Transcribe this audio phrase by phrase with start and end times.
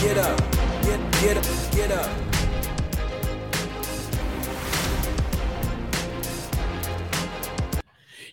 [0.00, 0.38] get up,
[0.82, 2.10] get, get up, get up.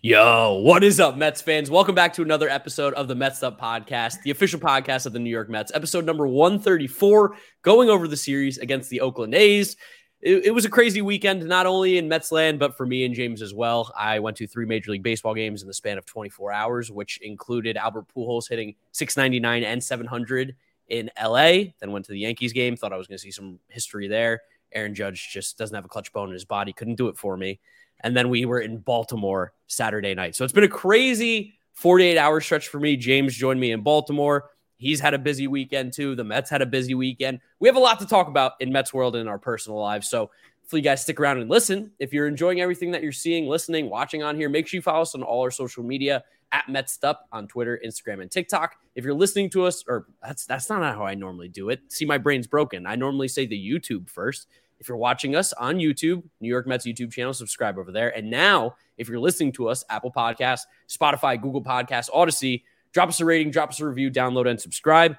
[0.02, 1.70] Yo, what is up, Mets fans?
[1.70, 5.20] Welcome back to another episode of the Mets Up Podcast, the official podcast of the
[5.20, 9.76] New York Mets, episode number 134, going over the series against the Oakland A's.
[10.22, 13.14] It, it was a crazy weekend, not only in Mets land, but for me and
[13.14, 13.92] James as well.
[13.98, 17.18] I went to three Major League Baseball games in the span of 24 hours, which
[17.22, 20.56] included Albert Pujols hitting 699 and 700
[20.90, 21.72] in LA.
[21.80, 24.42] Then went to the Yankees game, thought I was going to see some history there.
[24.74, 27.38] Aaron Judge just doesn't have a clutch bone in his body, couldn't do it for
[27.38, 27.60] me.
[28.02, 30.36] And then we were in Baltimore Saturday night.
[30.36, 32.96] So it's been a crazy 48 hour stretch for me.
[32.96, 34.50] James joined me in Baltimore.
[34.78, 36.16] He's had a busy weekend too.
[36.16, 37.40] The Mets had a busy weekend.
[37.60, 40.08] We have a lot to talk about in Mets world and in our personal lives.
[40.08, 40.30] So
[40.62, 41.92] hopefully you guys stick around and listen.
[41.98, 45.02] If you're enjoying everything that you're seeing, listening, watching on here, make sure you follow
[45.02, 48.76] us on all our social media at MetsUp on Twitter, Instagram, and TikTok.
[48.96, 51.82] If you're listening to us, or that's that's not how I normally do it.
[51.90, 52.86] See, my brain's broken.
[52.86, 54.48] I normally say the YouTube first.
[54.80, 58.16] If you're watching us on YouTube, New York Mets YouTube channel, subscribe over there.
[58.16, 63.20] And now, if you're listening to us, Apple Podcasts, Spotify, Google Podcasts, Audacy, drop us
[63.20, 65.16] a rating, drop us a review, download and subscribe.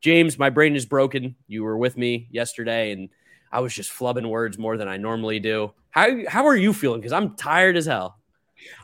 [0.00, 1.34] James, my brain is broken.
[1.48, 3.08] You were with me yesterday, and
[3.52, 5.72] I was just flubbing words more than I normally do.
[5.90, 7.00] How how are you feeling?
[7.00, 8.19] Because I'm tired as hell.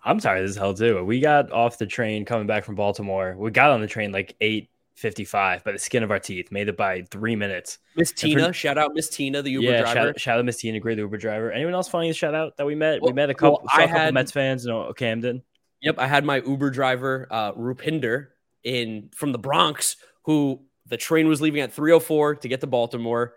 [0.04, 1.04] I'm tired as hell too.
[1.04, 3.34] We got off the train coming back from Baltimore.
[3.38, 6.50] We got on the train like eight 55 by the skin of our teeth.
[6.50, 7.78] Made it by three minutes.
[7.96, 10.08] Miss Tina, for, shout out Miss Tina, the Uber yeah, driver.
[10.08, 11.52] Shout, shout out Miss Tina, great Uber driver.
[11.52, 13.02] Anyone else funny shout out that we met?
[13.02, 15.42] Well, we met a couple, well, I a couple had, Mets fans in Camden.
[15.82, 18.28] Yep, I had my Uber driver, uh, Rupinder,
[18.64, 23.34] in from the Bronx, who the train was leaving at 304 to get to Baltimore.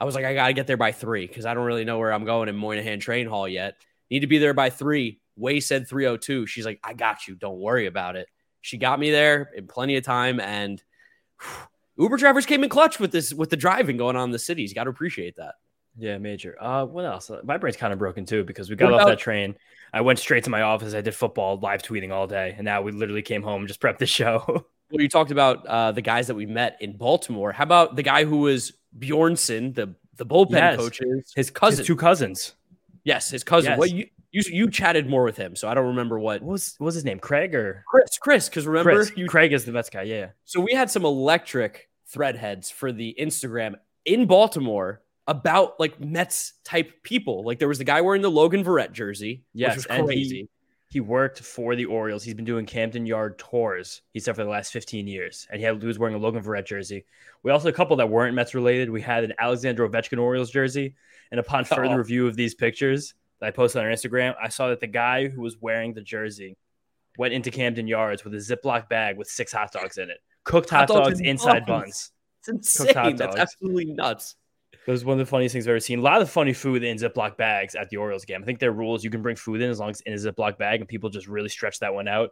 [0.00, 2.12] I was like, I gotta get there by three because I don't really know where
[2.12, 3.76] I'm going in Moynihan Train Hall yet.
[4.10, 5.20] Need to be there by three.
[5.36, 6.46] Way said 302.
[6.46, 7.34] She's like, I got you.
[7.34, 8.28] Don't worry about it.
[8.60, 10.82] She got me there in plenty of time and
[11.98, 14.70] Uber drivers came in clutch with this with the driving going on in the cities.
[14.70, 15.56] You got to appreciate that.
[15.96, 16.56] Yeah, major.
[16.60, 17.30] Uh, what else?
[17.44, 19.56] My brain's kind of broken too because we got what off about- that train.
[19.92, 20.94] I went straight to my office.
[20.94, 23.78] I did football, live tweeting all day, and now we literally came home and just
[23.78, 24.42] prepped the show.
[24.90, 27.52] well, you talked about uh, the guys that we met in Baltimore.
[27.52, 30.76] How about the guy who was Bjornson, the the bullpen yes.
[30.76, 32.54] coaches, his cousin, his two cousins.
[33.04, 33.72] Yes, his cousin.
[33.72, 33.78] Yes.
[33.78, 36.74] What you you you chatted more with him, so I don't remember what, what was
[36.78, 38.18] what was his name, Craig or Chris.
[38.18, 39.12] Chris, because remember Chris.
[39.14, 40.02] You, Craig is the best guy.
[40.02, 40.30] Yeah.
[40.46, 47.02] So we had some electric threadheads for the Instagram in Baltimore about like Mets type
[47.02, 47.44] people.
[47.44, 49.44] Like there was the guy wearing the Logan Verrett jersey.
[49.52, 50.48] Yes, which was crazy.
[50.88, 52.24] He, he, worked for the Orioles.
[52.24, 54.00] He's been doing Camden Yard tours.
[54.12, 56.42] He said for the last 15 years, and he, had, he was wearing a Logan
[56.42, 57.04] Verrett jersey.
[57.42, 58.90] We also had a couple that weren't Mets related.
[58.90, 60.94] We had an Alexander Ovechkin Orioles jersey,
[61.30, 61.96] and upon further oh.
[61.96, 65.26] review of these pictures, that I posted on our Instagram, I saw that the guy
[65.26, 66.56] who was wearing the jersey
[67.18, 70.70] went into Camden Yards with a Ziploc bag with six hot dogs in it, cooked
[70.70, 72.12] hot, hot dogs, dogs inside buns.
[72.38, 73.16] It's insane.
[73.16, 74.36] That's absolutely nuts.
[74.86, 75.98] It was one of the funniest things I've ever seen.
[75.98, 78.42] A lot of funny food in Ziploc bags at the Orioles game.
[78.42, 80.32] I think their rules you can bring food in as long as it's in a
[80.32, 82.30] Ziploc bag, and people just really stretch that one out.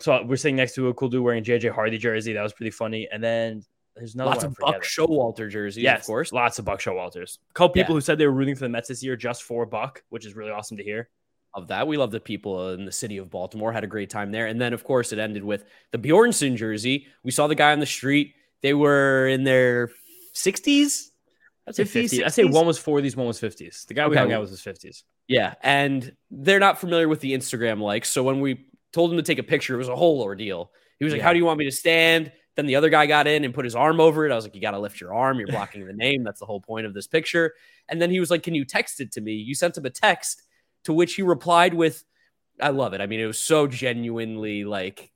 [0.00, 2.32] So we're sitting next to a cool dude wearing a JJ Hardy jersey.
[2.32, 3.06] That was pretty funny.
[3.12, 3.64] And then
[3.98, 6.32] there's another lots of Buck Showalter jerseys, yes, of course.
[6.32, 7.38] Lots of Buck Showalters.
[7.50, 7.96] A couple people yeah.
[7.96, 10.34] who said they were rooting for the Mets this year just for Buck, which is
[10.34, 11.08] really awesome to hear.
[11.54, 13.72] Of that, we love the people in the city of Baltimore.
[13.72, 17.06] Had a great time there, and then of course it ended with the Bjornson jersey.
[17.24, 18.34] We saw the guy on the street.
[18.62, 19.90] They were in their
[20.34, 21.08] 60s.
[21.66, 22.24] I'd say 50s.
[22.24, 23.86] I'd say one was 40s, one was 50s.
[23.86, 24.10] The guy okay.
[24.10, 25.02] we hung out with was his 50s.
[25.26, 29.22] Yeah, and they're not familiar with the Instagram likes, so when we told him to
[29.22, 30.70] take a picture, it was a whole ordeal.
[30.98, 31.24] He was like, yeah.
[31.24, 33.64] "How do you want me to stand?" Then the other guy got in and put
[33.64, 34.32] his arm over it.
[34.32, 35.38] I was like, you got to lift your arm.
[35.38, 36.24] You're blocking the name.
[36.24, 37.54] That's the whole point of this picture.
[37.88, 39.34] And then he was like, can you text it to me?
[39.34, 40.42] You sent him a text
[40.82, 42.02] to which he replied with,
[42.60, 43.00] I love it.
[43.00, 45.12] I mean, it was so genuinely like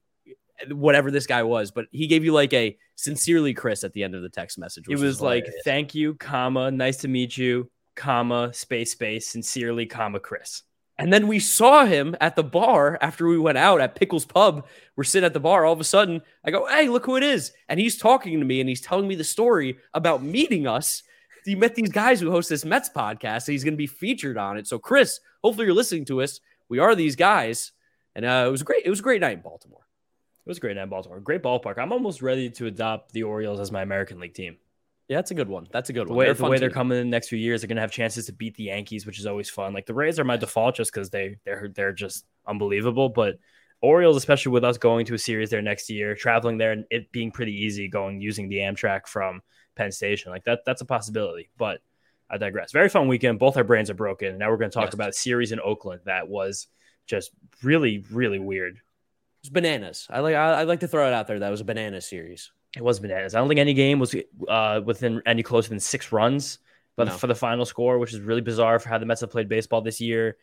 [0.69, 4.15] whatever this guy was, but he gave you like a sincerely Chris at the end
[4.15, 4.85] of the text message.
[4.89, 10.21] It was like, thank you, comma, nice to meet you, comma, space, space, sincerely, comma,
[10.21, 10.63] Chris.
[11.03, 14.65] And then we saw him at the bar after we went out at Pickles Pub.
[14.95, 15.65] We're sitting at the bar.
[15.65, 17.53] All of a sudden, I go, Hey, look who it is.
[17.69, 21.03] And he's talking to me and he's telling me the story about meeting us.
[21.45, 23.49] He met these guys who host this Mets podcast.
[23.49, 24.69] He's going to be featured on it.
[24.69, 26.39] So, Chris, hopefully you're listening to us.
[26.69, 27.73] We are these guys.
[28.15, 28.83] And uh, it was great.
[28.85, 29.85] It was a great night in Baltimore.
[30.47, 31.19] It was a great night in Baltimore.
[31.19, 31.79] Great ballpark.
[31.79, 34.57] I'm almost ready to adopt the Orioles as my American League team.
[35.13, 35.69] Yeah, that's a good one.
[35.71, 36.27] That's a good the one.
[36.27, 38.33] Way, the way they're coming in the next few years, they're gonna have chances to
[38.33, 39.75] beat the Yankees, which is always fun.
[39.75, 43.11] Like the Rays are my default just because they they're they're just unbelievable.
[43.11, 43.39] But
[43.83, 47.13] Orioles, especially with us going to a series there next year, traveling there and it
[47.13, 49.43] being pretty easy going using the Amtrak from
[49.77, 51.51] Penn Station, like that that's a possibility.
[51.59, 51.83] But
[52.31, 52.73] I digress.
[52.73, 53.39] Very fun weekend.
[53.39, 54.39] Both our brains are broken.
[54.39, 54.95] Now we're going to talk yes.
[54.95, 56.69] about a series in Oakland that was
[57.07, 57.33] just
[57.63, 58.81] really, really weird.
[59.43, 60.07] It's bananas.
[60.09, 61.41] I like I, I like to throw it out there.
[61.41, 62.51] That was a banana series.
[62.77, 63.35] It was bananas.
[63.35, 64.15] I don't think any game was
[64.49, 66.59] uh, within any closer than six runs,
[66.97, 67.13] but No.
[67.15, 69.83] for the final score, which is really bizarre for how the Mets have played baseball
[69.83, 70.37] this year.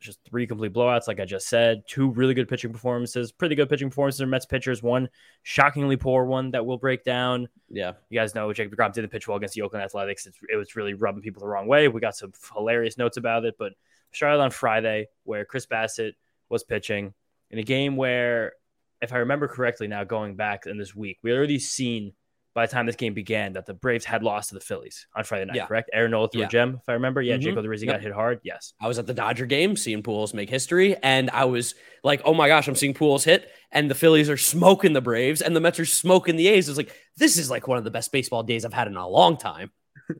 [0.00, 1.84] Just three complete blowouts, like I just said.
[1.86, 4.82] Two really good pitching performances, pretty good pitching performances from Mets pitchers.
[4.82, 5.08] One
[5.44, 7.48] shockingly poor one that we'll break down.
[7.70, 7.92] Yeah.
[8.10, 10.26] You guys know Jacob DeGrom didn't pitch well against the Oakland Athletics.
[10.26, 11.86] It's, it was really rubbing people the wrong way.
[11.88, 13.72] We got some hilarious notes about it, but
[14.10, 16.14] started on Friday where Chris Bassitt
[16.48, 17.14] was pitching
[17.50, 18.54] in a game where,
[19.02, 22.12] if I remember correctly, now going back in this week, we already seen
[22.54, 25.24] by the time this game began that the Braves had lost to the Phillies on
[25.24, 25.56] Friday night.
[25.56, 25.66] Yeah.
[25.66, 25.88] Correct?
[25.94, 26.46] Aaron Nola threw Yeah.
[26.48, 27.22] a gem, if I remember.
[27.22, 27.40] Yeah, Mhm.
[27.40, 27.94] Jake Odorizzi Yep.
[27.94, 28.40] got hit hard.
[28.42, 28.74] Yes.
[28.78, 32.34] I was at the Dodger game seeing Pujols make history, and I was like, "Oh
[32.34, 35.60] my gosh, I'm seeing Pujols hit!" And the Phillies are smoking the Braves, and the
[35.60, 36.68] Mets are smoking the A's.
[36.68, 39.08] It's like this is like one of the best baseball days I've had in a
[39.08, 39.70] long time.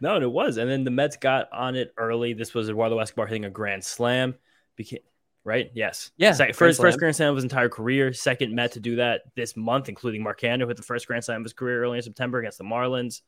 [0.00, 0.56] No, and it was.
[0.56, 2.32] And then the Mets got on it early.
[2.32, 4.34] This was Eduardo Escobar hitting a grand slam.
[4.76, 5.00] Became
[5.48, 5.70] right?
[5.74, 6.12] Yes.
[6.18, 8.12] Yeah, Sec- grand first first grand slam of his entire career.
[8.12, 11.24] Second Met to do that this month, including Mark Canha, who hit the first grand
[11.24, 13.22] slam of his career early in September against the Marlins.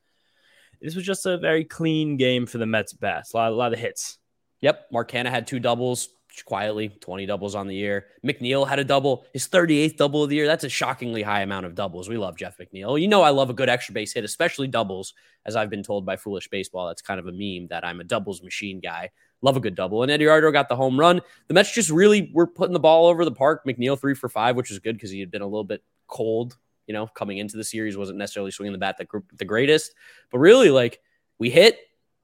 [0.80, 3.32] This was just a very clean game for the Mets bats.
[3.34, 4.18] A lot, a lot of hits.
[4.60, 6.10] Yep, Mark Canha had two doubles
[6.44, 8.06] quietly, 20 doubles on the year.
[8.24, 10.46] McNeil had a double, his 38th double of the year.
[10.46, 12.08] That's a shockingly high amount of doubles.
[12.08, 13.00] We love Jeff McNeil.
[13.00, 15.14] You know, I love a good extra base hit, especially doubles,
[15.44, 16.86] as I've been told by Foolish Baseball.
[16.86, 19.10] That's kind of a meme that I'm a doubles machine guy.
[19.42, 20.02] Love a good double.
[20.02, 21.20] And Eduardo got the home run.
[21.48, 23.64] The Mets just really were putting the ball over the park.
[23.66, 26.58] McNeil three for five, which was good because he had been a little bit cold,
[26.86, 29.94] you know, coming into the series, wasn't necessarily swinging the bat the, the greatest.
[30.30, 31.00] But really, like,
[31.38, 31.78] we hit,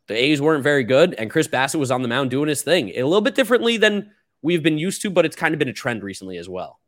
[0.08, 2.90] the A's weren't very good, and Chris Bassitt was on the mound doing his thing
[2.90, 5.72] a little bit differently than we've been used to, but it's kind of been a
[5.72, 6.80] trend recently as well.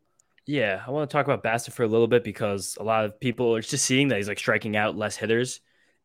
[0.45, 3.19] Yeah, I want to talk about Bassitt for a little bit because a lot of
[3.19, 5.59] people are just seeing that he's like striking out less hitters.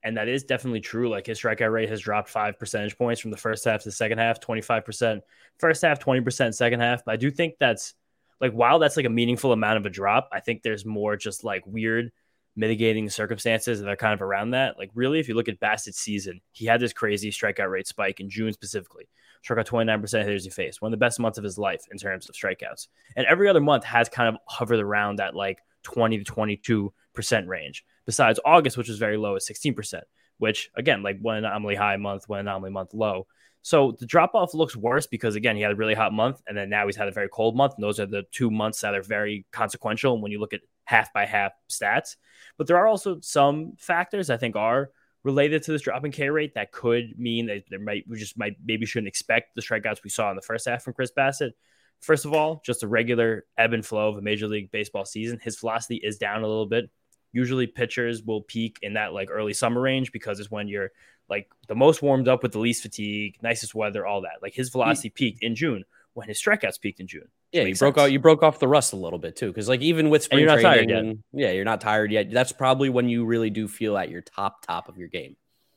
[0.04, 1.08] And that is definitely true.
[1.08, 3.92] Like his strikeout rate has dropped five percentage points from the first half to the
[3.92, 5.20] second half, 25%.
[5.58, 7.04] First half, 20%, second half.
[7.04, 7.94] But I do think that's
[8.40, 11.42] like, while that's like a meaningful amount of a drop, I think there's more just
[11.42, 12.12] like weird
[12.56, 14.78] mitigating circumstances that are kind of around that.
[14.78, 18.20] Like, really, if you look at Bassitt's season, he had this crazy strikeout rate spike
[18.20, 19.08] in June specifically.
[19.42, 21.82] Struck out 29% of hitters he faced, one of the best months of his life
[21.90, 22.88] in terms of strikeouts.
[23.16, 27.84] And every other month has kind of hovered around that like 20 to 22% range,
[28.06, 30.02] besides August, which was very low at 16%,
[30.38, 33.26] which again, like one anomaly high month, one anomaly month low.
[33.62, 36.56] So the drop off looks worse because again, he had a really hot month and
[36.56, 37.74] then now he's had a very cold month.
[37.76, 41.12] And those are the two months that are very consequential when you look at half
[41.14, 42.16] by half stats.
[42.58, 44.90] But there are also some factors I think are
[45.22, 48.38] related to this drop in K rate that could mean that there might we just
[48.38, 51.52] might maybe shouldn't expect the strikeouts we saw in the first half from Chris Bassitt.
[52.00, 55.40] First of all, just a regular ebb and flow of a major league baseball season.
[55.42, 56.90] His velocity is down a little bit.
[57.34, 60.92] Usually pitchers will peak in that like early summer range because it's when you're
[61.28, 64.36] like the most warmed up with the least fatigue, nicest weather, all that.
[64.40, 65.84] Like his velocity peaked in June
[66.14, 67.28] when his strikeouts peaked in June.
[67.50, 68.04] Yeah, you broke sense.
[68.04, 68.12] out.
[68.12, 70.40] You broke off the rust a little bit too, because like even with And spring
[70.40, 71.46] you're not tired training, yet.
[71.46, 72.30] yeah, you're not tired yet.
[72.30, 75.36] That's probably when you really do feel at your top top of your game.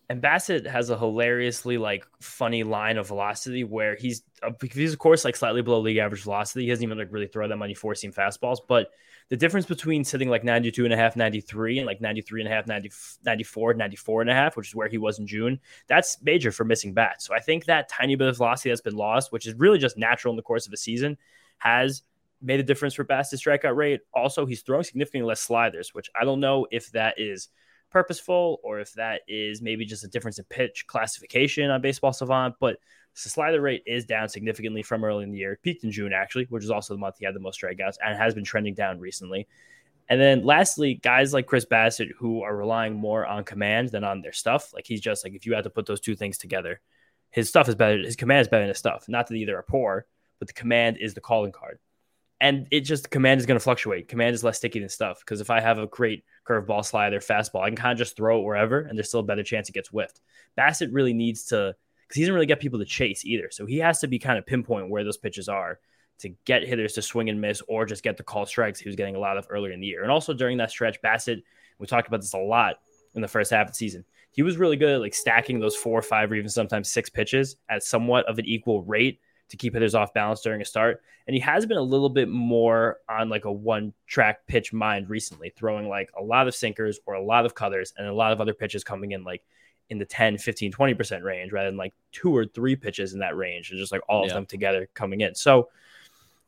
[0.09, 4.99] And Bassitt has a hilariously like funny line of velocity where he's uh, he's of
[4.99, 6.63] course like slightly below league average velocity.
[6.63, 8.89] He doesn't even like really throw that many four seam fastballs, but
[9.29, 12.55] the difference between sitting like 92 and a half, 93 and like 93 and a
[12.55, 12.91] half, 90,
[13.25, 16.63] 94, 94 and a half, which is where he was in June, that's major for
[16.63, 17.25] missing bats.
[17.25, 19.97] So I think that tiny bit of velocity that's been lost, which is really just
[19.97, 21.17] natural in the course of a season,
[21.57, 22.03] has
[22.41, 24.01] made a difference for Bassitt's strikeout rate.
[24.13, 27.49] Also, he's throwing significantly less sliders, which I don't know if that is
[27.89, 32.55] purposeful or if that is maybe just a difference in pitch classification on Baseball Savant.
[32.59, 32.77] But
[33.23, 35.53] the slider rate is down significantly from early in the year.
[35.53, 37.97] It peaked in June, actually, which is also the month he had the most strikeouts
[38.03, 39.47] and has been trending down recently.
[40.09, 44.21] And then lastly, guys like Chris Bassitt who are relying more on command than on
[44.21, 44.73] their stuff.
[44.73, 46.79] Like he's just like if you had to put those two things together,
[47.29, 47.97] his stuff is better.
[47.97, 49.05] His command is better than his stuff.
[49.09, 50.05] Not that either are poor,
[50.39, 51.79] but the command is the calling card.
[52.39, 54.07] And it just command is going to fluctuate.
[54.07, 57.63] Command is less sticky than stuff because if I have a great curveball, slider, fastball,
[57.63, 59.73] I can kind of just throw it wherever, and there's still a better chance it
[59.73, 60.21] gets whiffed.
[60.55, 61.75] Bassitt really needs to
[62.07, 64.37] because he doesn't really get people to chase either, so he has to be kind
[64.37, 65.79] of pinpoint where those pitches are
[66.19, 68.95] to get hitters to swing and miss or just get the call strikes he was
[68.95, 70.03] getting a lot of earlier in the year.
[70.03, 71.43] And also during that stretch, Bassitt,
[71.79, 72.77] we talked about this a lot
[73.13, 74.03] in the first half of the season.
[74.31, 77.09] He was really good at like stacking those four or five or even sometimes six
[77.09, 81.01] pitches at somewhat of an equal rate to keep hitters off balance during a start.
[81.25, 85.09] And he has been a little bit more on like a one track pitch mind
[85.09, 88.33] recently, throwing like a lot of sinkers or a lot of cutters and a lot
[88.33, 89.43] of other pitches coming in like
[89.89, 93.35] in the 10, 15, 20% range rather than like two or three pitches in that
[93.37, 94.27] range and just like all Yeah.
[94.29, 95.33] of them together coming in.
[95.35, 95.69] So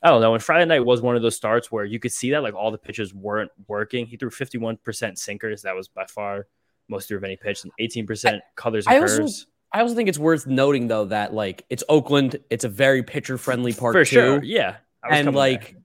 [0.02, 0.34] I don't know.
[0.34, 2.72] And Friday night was one of those starts where you could see that like all
[2.72, 4.06] the pitches weren't working.
[4.08, 5.62] He threw 51% sinkers.
[5.64, 6.48] That was by far
[6.88, 9.48] most threw of any pitch, and 18% colors and I also- curves.
[9.72, 13.38] I also think it's worth noting though that like it's Oakland, it's a very pitcher
[13.38, 14.16] friendly park For too.
[14.16, 14.44] sure.
[14.44, 14.78] Yeah.
[15.08, 15.82] And like there.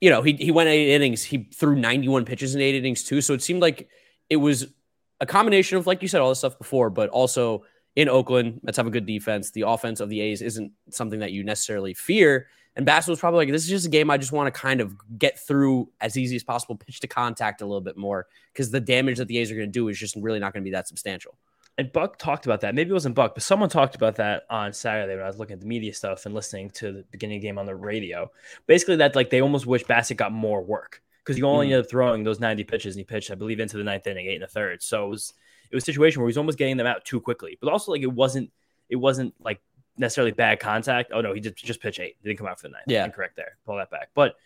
[0.00, 1.22] you know, he he went eight innings.
[1.24, 3.20] He threw 91 pitches in eight innings too.
[3.20, 3.88] So it seemed like
[4.30, 4.72] it was
[5.20, 7.64] a combination of, like you said, all this stuff before, but also
[7.96, 9.50] in Oakland, let's have a good defense.
[9.50, 12.46] The offense of the A's isn't something that you necessarily fear.
[12.76, 14.80] And Bassitt was probably like, this is just a game I just want to kind
[14.80, 18.70] of get through as easy as possible, pitch to contact a little bit more because
[18.70, 20.64] the damage that the A's are going to do is just really not going to
[20.64, 21.36] be that substantial.
[21.76, 22.74] And Buck talked about that.
[22.74, 25.54] Maybe it wasn't Buck, but someone talked about that on Saturday when I was looking
[25.54, 28.30] at the media stuff and listening to the beginning of the game on the radio.
[28.66, 31.72] Basically, that like they almost wish Bassitt got more work because he only mm.
[31.72, 34.26] ended up throwing those 90 pitches and he pitched, I believe, into the ninth inning,
[34.26, 34.82] eight and a third.
[34.82, 35.34] So it was
[35.70, 37.58] it was a situation where he was almost getting them out too quickly.
[37.60, 38.50] But also like it wasn't
[38.88, 39.60] it wasn't like
[39.98, 41.10] necessarily bad contact.
[41.12, 42.16] Oh no, he did just pitch eight.
[42.22, 42.84] He didn't come out for the ninth.
[42.86, 43.58] Yeah, incorrect there.
[43.66, 44.08] Pull that back.
[44.14, 44.36] But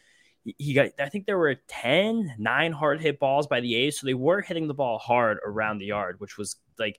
[0.42, 4.00] he got I think there were 10, nine hard hit balls by the A's.
[4.00, 6.98] So they were hitting the ball hard around the yard, which was like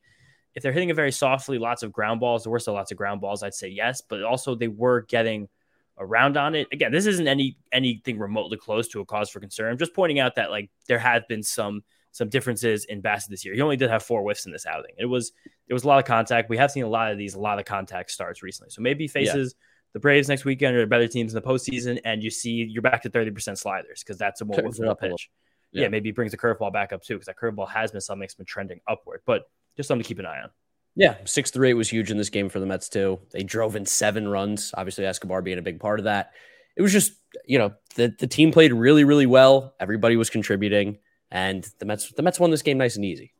[0.55, 2.97] if they're hitting it very softly, lots of ground balls, there were still lots of
[2.97, 5.49] ground balls, I'd say yes, but also they were getting
[5.97, 6.67] around on it.
[6.71, 9.71] Again, this isn't any anything remotely close to a cause for concern.
[9.71, 13.43] I'm just pointing out that like there have been some some differences in Bassitt this
[13.43, 13.55] year.
[13.55, 14.93] He only did have four whiffs in this outing.
[14.97, 15.31] It was
[15.67, 16.49] it was a lot of contact.
[16.49, 18.69] We have seen a lot of these, a lot of contact starts recently.
[18.69, 19.63] So maybe faces yeah.
[19.93, 23.01] the Braves next weekend or better teams in the postseason, and you see you're back
[23.03, 25.29] to 30% sliders because that's a more whiffable pitch.
[25.71, 25.83] Yeah.
[25.83, 25.87] yeah.
[25.89, 28.45] maybe brings the curveball back up too because that curveball has been something that's been
[28.45, 29.43] trending upward, but
[29.75, 30.49] just something to keep an eye on.
[30.95, 33.19] Yeah, six through eight was huge in this game for the Mets too.
[33.31, 34.73] They drove in seven runs.
[34.77, 36.31] Obviously, Escobar being a big part of that.
[36.75, 37.13] It was just
[37.45, 39.73] you know the the team played really really well.
[39.79, 40.99] Everybody was contributing.
[41.33, 43.33] And the Mets, the Mets won this game nice and easy.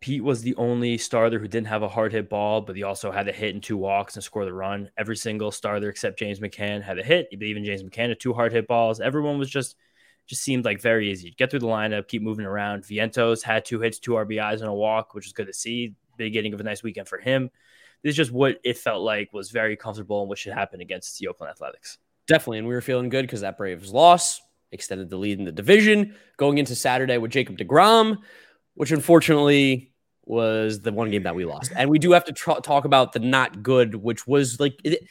[0.00, 3.12] Pete was the only starter who didn't have a hard hit ball, but he also
[3.12, 4.90] had a hit and two walks and score the run.
[4.98, 7.28] Every single starter except James McCann had a hit.
[7.30, 9.00] Even James McCann had two hard hit balls.
[9.00, 9.76] Everyone was just
[10.26, 11.34] just seemed like very easy.
[11.38, 12.82] Get through the lineup, keep moving around.
[12.82, 15.94] Vientos had two hits, two RBIs, and a walk, which is good to see.
[16.16, 17.50] Beginning of a nice weekend for him.
[18.02, 21.18] This is just what it felt like was very comfortable and what should happen against
[21.18, 21.98] the Oakland Athletics.
[22.26, 24.40] Definitely, and we were feeling good because that Braves loss
[24.72, 28.18] extended the lead in the division going into Saturday with Jacob DeGrom,
[28.74, 29.92] which unfortunately
[30.24, 31.72] was the one game that we lost.
[31.76, 35.06] And we do have to tr- talk about the not good, which was like, it,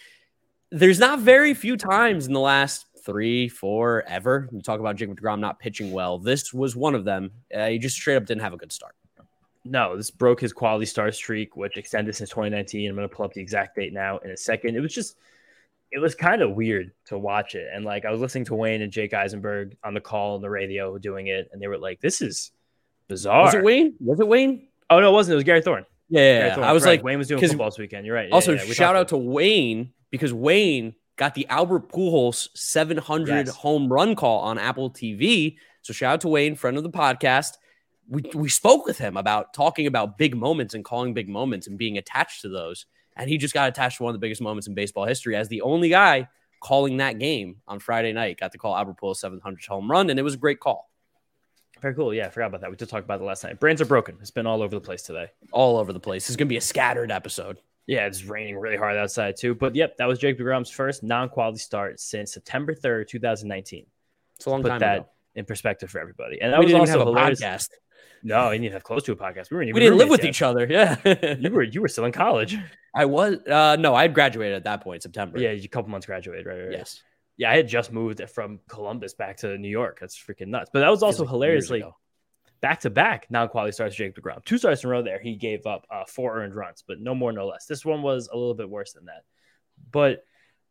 [0.72, 4.50] there's not very few times in the last three, four, ever.
[4.52, 6.20] You talk about Jacob DeGrom not pitching well.
[6.20, 7.32] This was one of them.
[7.56, 8.96] Uh, he just straight up didn't have a good start.
[9.66, 12.88] No, this broke his quality star streak, which extended since 2019.
[12.88, 14.76] I'm going to pull up the exact date now in a second.
[14.76, 15.18] It was just
[15.92, 17.68] it was kind of weird to watch it.
[17.74, 20.50] And like I was listening to Wayne and Jake Eisenberg on the call on the
[20.50, 22.52] radio doing it, and they were like, "This is
[23.08, 23.96] bizarre." Was it Wayne?
[24.00, 24.68] Was it Wayne?
[24.90, 25.34] Oh no, it wasn't.
[25.34, 25.86] It was Gary Thorne.
[26.10, 26.68] Yeah, Thorne.
[26.68, 26.92] I was right.
[26.92, 28.06] like, Wayne was doing football this weekend.
[28.06, 28.32] You're right.
[28.32, 33.56] also, yeah, yeah, shout out to Wayne because Wayne got the Albert Pujols 700 yes.
[33.56, 35.58] home run call on Apple TV.
[35.82, 37.54] So shout out to Wayne, friend of the podcast.
[38.08, 41.78] We we spoke with him about talking about big moments and calling big moments and
[41.78, 42.86] being attached to those.
[43.18, 45.48] And he just got attached to one of the biggest moments in baseball history as
[45.48, 46.28] the only guy
[46.60, 48.40] calling that game on Friday night.
[48.40, 50.90] Got to call Albert Pujols 700 home run, and it was a great call.
[51.82, 52.14] Very cool.
[52.14, 52.70] Yeah, I forgot about that.
[52.70, 53.60] We did talk about it last night.
[53.60, 54.18] Brands are broken.
[54.22, 55.28] It's been all over the place today.
[55.52, 56.28] All over the place.
[56.30, 57.60] It's going to be a scattered episode.
[57.88, 59.54] Yeah, it's raining really hard outside too.
[59.56, 63.86] But yep, that was Jake DeGrom's first non-quality start since September 3rd, 2019.
[64.38, 65.10] It's a long Put time that ago.
[65.36, 66.42] in perspective for everybody.
[66.42, 67.42] And that we was didn't also have a hilarious.
[67.42, 67.68] podcast.
[68.24, 69.52] No, you didn't have close to a podcast.
[69.52, 70.30] We, weren't even We didn't live with yet.
[70.30, 70.68] each other.
[70.70, 70.96] Yeah.
[71.40, 72.58] You were you were still in college.
[72.94, 75.40] I was uh no, I had graduated at that point, September.
[75.40, 76.60] Yeah, a couple months graduated, right?
[76.60, 76.72] right.
[76.72, 77.02] Yes.
[77.38, 80.00] Yeah, I had just moved from Columbus back to New York.
[80.00, 80.70] That's freaking nuts.
[80.72, 81.84] But that was also like hilariously
[82.62, 83.96] back to back non-quality starts.
[83.96, 85.04] Jake Degrom, two starts in a row.
[85.04, 87.66] There, he gave up uh, four earned runs, but no more, no less.
[87.66, 89.24] This one was a little bit worse than that.
[89.92, 90.24] But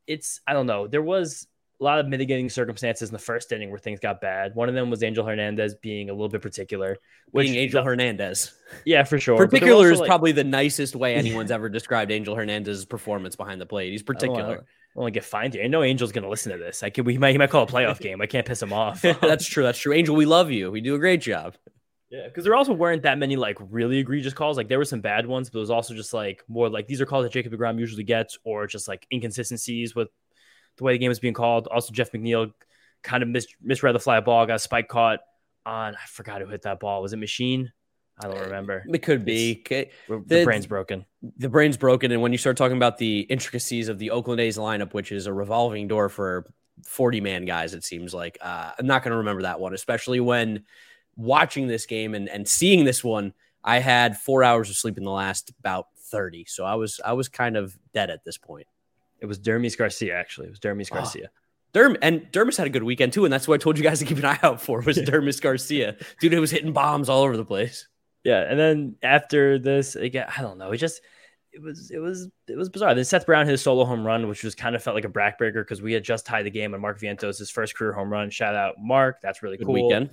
[0.06, 0.86] it's I don't know.
[0.86, 1.46] There was
[1.80, 4.54] a lot of mitigating circumstances in the first inning where things got bad.
[4.54, 6.98] One of them was Angel Hernandez being a little bit particular.
[7.32, 8.52] Which Being Angel Hernandez.
[8.84, 9.36] yeah, for sure.
[9.36, 13.66] Particular is like- probably the nicest way anyone's ever described Angel Hernandez's performance behind the
[13.66, 13.90] plate.
[13.90, 14.64] He's particular.
[14.96, 15.64] I want to get fined here.
[15.64, 16.84] I know Angel's going to listen to this.
[16.84, 18.20] I can, we might, he might call a playoff game.
[18.20, 19.02] I can't piss him off.
[19.20, 19.64] that's true.
[19.64, 19.92] That's true.
[19.92, 20.70] Angel, we love you.
[20.70, 21.56] We do a great job.
[22.10, 24.56] Yeah, because there also weren't that many like really egregious calls.
[24.56, 27.00] Like there were some bad ones, but it was also just like more like these
[27.00, 30.10] are calls that Jacob Degrom usually gets, or just like inconsistencies with
[30.76, 31.66] the way the game is being called.
[31.68, 32.52] Also, Jeff McNeil
[33.02, 35.20] kind of mis- misread the fly ball, got a spike caught
[35.66, 35.94] on.
[35.94, 37.02] I forgot who hit that ball.
[37.02, 37.70] Was it Machín?
[38.22, 38.84] I don't remember.
[38.88, 39.62] It could be.
[40.08, 41.04] The, the- brain's broken.
[41.36, 42.12] the brain's broken.
[42.12, 45.26] And when you start talking about the intricacies of the Oakland A's lineup, which is
[45.26, 46.46] a revolving door for
[46.86, 50.20] 40 man guys, it seems like uh, I'm not going to remember that one, especially
[50.20, 50.64] when
[51.16, 53.32] watching this game and, and seeing this one.
[53.66, 56.44] I had four hours of sleep in the last about 30.
[56.46, 58.66] So I was, I was kind of dead at this point.
[59.24, 60.14] It was Dermis Garcia.
[60.14, 60.96] Actually, it was Dermis Oh.
[60.96, 61.30] Garcia.
[61.72, 63.98] Derm and Dermis had a good weekend too, and that's what I told you guys
[64.00, 65.96] to keep an eye out for was Dermis Garcia.
[66.20, 67.88] Dude, it was hitting bombs all over the place.
[68.22, 70.70] Yeah, and then after this, again, I don't know.
[70.72, 71.00] It just
[71.52, 72.94] it was it was it was bizarre.
[72.94, 75.08] Then Seth Brown hit a solo home run, which was kind of felt like a
[75.08, 78.12] backbreaker because we had just tied the game on Mark Vientos' his first career home
[78.12, 78.30] run.
[78.30, 79.74] Shout out Mark, that's really Good cool.
[79.74, 80.10] weekend.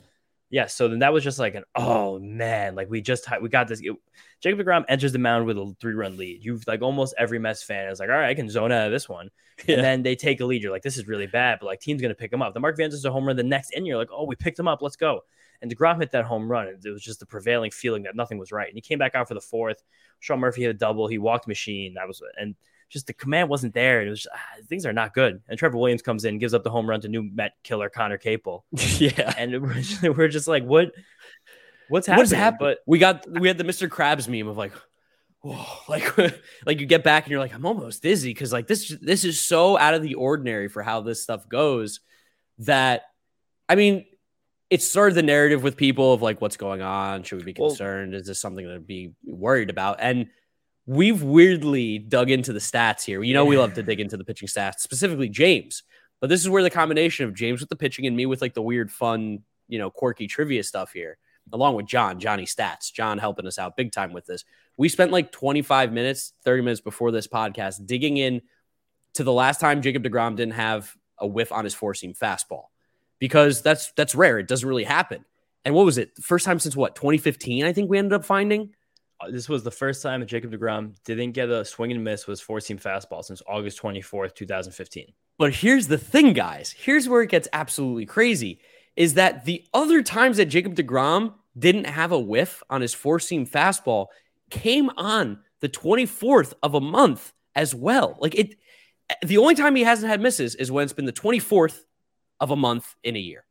[0.51, 3.69] Yeah, so then that was just like an oh man, like we just we got
[3.69, 3.79] this.
[3.81, 3.95] It,
[4.41, 6.43] Jacob Degrom enters the mound with a three run lead.
[6.43, 8.91] You've like almost every Mets fan is like, all right, I can zone out of
[8.91, 9.29] this one,
[9.65, 9.75] Yeah.
[9.75, 10.61] and then they take a lead.
[10.61, 12.53] You're like, this is really bad, but like team's gonna pick him up.
[12.53, 13.85] The Mark Vientos a home run the next inning.
[13.85, 15.21] You're like, oh, we picked him up, let's go.
[15.61, 18.37] And Degrom hit that home run, and it was just the prevailing feeling that nothing
[18.37, 18.67] was right.
[18.67, 19.81] And he came back out for the fourth.
[20.19, 21.07] Sean Murphy hit a double.
[21.07, 21.93] He walked Machín.
[21.93, 22.55] That was and
[22.91, 24.05] just the command wasn't there.
[24.05, 25.41] It was just, ah, things are not good.
[25.47, 28.17] And Trevor Williams comes in, gives up the home run to new Met killer Connor
[28.17, 29.33] Capel, yeah.
[29.37, 30.91] and we're just, we're just like, what?
[31.89, 32.31] What's happening?
[32.37, 32.59] happened?
[32.59, 33.87] But we got we had the Mr.
[33.89, 34.71] Krabs meme of like,
[35.41, 36.17] whoa, like
[36.65, 39.39] like you get back and you're like, I'm almost dizzy because like this this is
[39.41, 41.99] so out of the ordinary for how this stuff goes
[42.59, 43.03] that
[43.67, 44.05] I mean,
[44.69, 47.23] it started the narrative with people of like what's going on.
[47.23, 48.15] Should we be Well- concerned?
[48.15, 49.97] is this something to be worried about?
[49.99, 50.27] And
[50.85, 53.23] we've weirdly dug into the stats here.
[53.23, 55.83] You know, we love to dig into the pitching stats, specifically James.
[56.19, 58.53] But this is where the combination of James with the pitching and me with like
[58.53, 61.17] the weird, fun, you know, quirky trivia stuff here,
[61.51, 64.45] along with John, Johnny Stats, John helping us out big time with this.
[64.77, 68.41] We spent like 25 minutes, 30 minutes before this podcast digging in
[69.13, 72.65] to the last time Jacob DeGrom didn't have a whiff on his four seam fastball
[73.19, 74.39] because that's that's rare.
[74.39, 75.25] It doesn't really happen.
[75.63, 76.11] And what was it?
[76.21, 76.95] First time since what?
[76.95, 78.73] 2015, I think we ended up finding.
[79.21, 82.27] Uh, this was the first time that Jacob Degrom didn't get a swing and miss
[82.27, 85.13] with his four seam fastball since August twenty fourth, two thousand fifteen.
[85.37, 86.71] But here's the thing, guys.
[86.71, 88.59] Here's where it gets absolutely crazy
[88.95, 93.19] is that the other times that Jacob DeGrom didn't have a whiff on his four
[93.19, 94.07] seam fastball
[94.49, 98.17] came on the 24th of a month as well.
[98.19, 98.55] Like it,
[99.25, 101.79] the only time he hasn't had misses is when it's been the 24th
[102.39, 103.45] of a month in a year.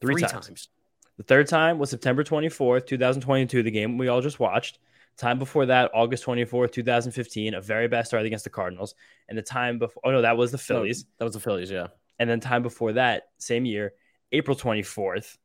[0.00, 0.68] Three times.
[1.16, 4.78] The third time was September 24th, 2022, the game we all just watched.
[5.18, 8.94] Time before that, August 24th, 2015, a very bad start against the Cardinals.
[9.28, 11.04] And the time before, oh no, that was the Phillies.
[11.18, 11.88] That was the Phillies, yeah.
[12.18, 13.92] And then time before that, same year,
[14.32, 15.36] April 24th,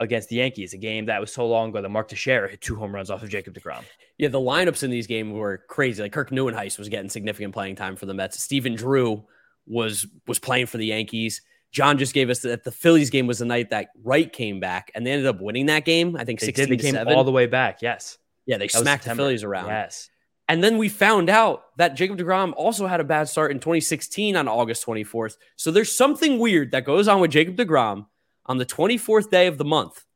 [0.00, 2.76] against the Yankees, a game that was so long ago that Mark Teixeira hit two
[2.76, 3.82] home runs off of Jacob DeGrom.
[4.16, 6.02] Yeah, the lineups in these games were crazy.
[6.02, 8.40] Like Kirk Nieuwenhuis was getting significant playing time for the Mets.
[8.42, 9.24] Stephen Drew
[9.66, 11.42] was was playing for the Yankees.
[11.70, 14.90] John just gave us that the Phillies game was the night that Wright came back,
[14.94, 16.16] and they ended up winning that game.
[16.16, 16.68] I think They did.
[16.68, 17.12] They came seven.
[17.12, 17.82] all the way back.
[17.82, 18.18] Yes.
[18.48, 19.68] Yeah, they smacked the Phillies around.
[19.68, 20.08] Yes.
[20.48, 24.34] And then we found out that Jacob DeGrom also had a bad start in 2016
[24.34, 25.36] on August 24th.
[25.56, 28.06] So there's something weird that goes on with Jacob DeGrom
[28.46, 30.06] on the 24th day of the month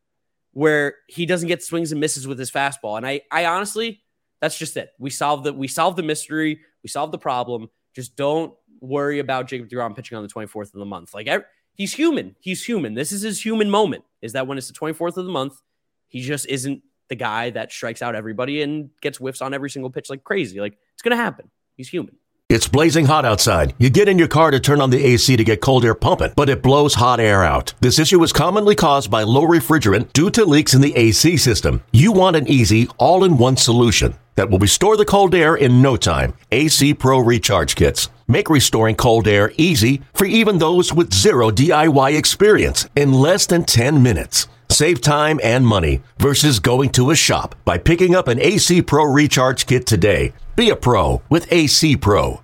[0.53, 2.97] where he doesn't get swings and misses with his fastball.
[2.97, 4.03] And I I honestly
[4.41, 4.91] that's just it.
[4.99, 7.69] We solved the we solved the mystery, we solved the problem.
[7.95, 11.13] Just don't worry about Jacob DeGrom pitching on the 24th of the month.
[11.13, 12.37] Like ev- he's human.
[12.41, 12.95] He's human.
[12.95, 14.05] This is his human moment.
[14.23, 15.61] Is that when it's the 24th of the month,
[16.09, 19.91] he just isn't the guy that strikes out everybody and gets whiffs on every single
[19.91, 20.61] pitch like crazy.
[20.61, 21.51] Like it's gonna happen.
[21.77, 22.17] He's human.
[22.53, 23.75] It's blazing hot outside.
[23.79, 26.33] You get in your car to turn on the AC to get cold air pumping,
[26.37, 27.73] but it blows hot air out.
[27.81, 31.83] This issue is commonly caused by low refrigerant due to leaks in the AC system.
[31.93, 35.81] You want an easy, all in one solution that will restore the cold air in
[35.81, 36.35] no time.
[36.51, 38.11] AC Pro Recharge Kits.
[38.29, 43.65] Make restoring cold air easy for even those with zero DIY experience in less than
[43.65, 44.47] 10 minutes.
[44.73, 49.05] Save time and money versus going to a shop by picking up an AC Pro
[49.05, 50.33] Recharge Kit today.
[50.57, 52.41] Be a pro with AC Pro.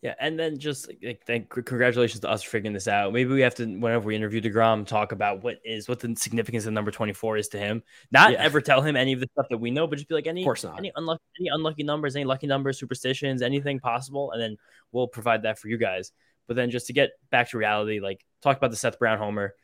[0.00, 3.12] Yeah, and then just like, thank congratulations to us for figuring this out.
[3.12, 6.64] Maybe we have to whenever we interview Degrom talk about what is what the significance
[6.64, 7.82] of number twenty four is to him.
[8.12, 8.38] Not Yeah.
[8.44, 10.42] ever tell him any of the stuff that we know, but just be like any
[10.42, 10.78] Of course not.
[10.78, 14.56] any unlucky any unlucky numbers, any lucky numbers, superstitions, anything possible, and then
[14.92, 16.12] we'll provide that for you guys.
[16.46, 19.54] But then just to get back to reality, like talk about the Seth Brown homer.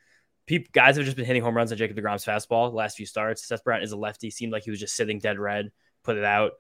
[0.47, 3.47] People, guys have just been hitting home runs on Jacob Degrom's fastball last few starts.
[3.47, 4.31] Seth Brown is a lefty.
[4.31, 5.71] Seemed like he was just sitting dead red.
[6.03, 6.53] Put it out.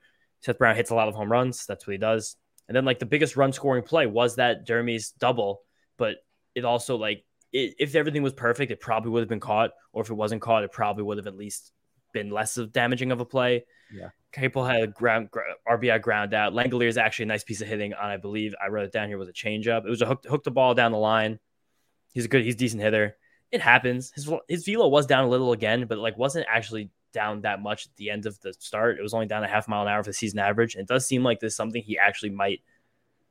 [0.42, 1.66] Seth Brown hits a lot of home runs.
[1.66, 2.36] That's what he does.
[2.68, 5.62] And then like the biggest run scoring play was that Jeremy's double,
[5.96, 6.18] but
[6.54, 10.02] it also like it, if everything was perfect, it probably would have been caught, or
[10.02, 11.72] if it wasn't caught, it probably would have at least
[12.12, 13.64] been less of damaging of a play.
[13.92, 14.10] Yeah.
[14.32, 16.52] Capel had a ground gr- RBI ground out.
[16.52, 19.08] Langeliers is actually a nice piece of hitting on, I believe I wrote it down
[19.08, 19.84] here was a changeup.
[19.84, 21.40] It was a hook, hooked the ball down the line.
[22.12, 23.16] He's a good, he's decent hitter.
[23.52, 24.12] It happens.
[24.14, 27.86] His his velo was down a little again, but like wasn't actually down that much
[27.86, 28.98] at the end of the start.
[28.98, 30.74] It was only down a half mile an hour for the season average.
[30.74, 32.60] And it does seem like this is something he actually might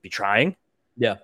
[0.01, 0.55] be trying.
[0.97, 1.15] Yeah.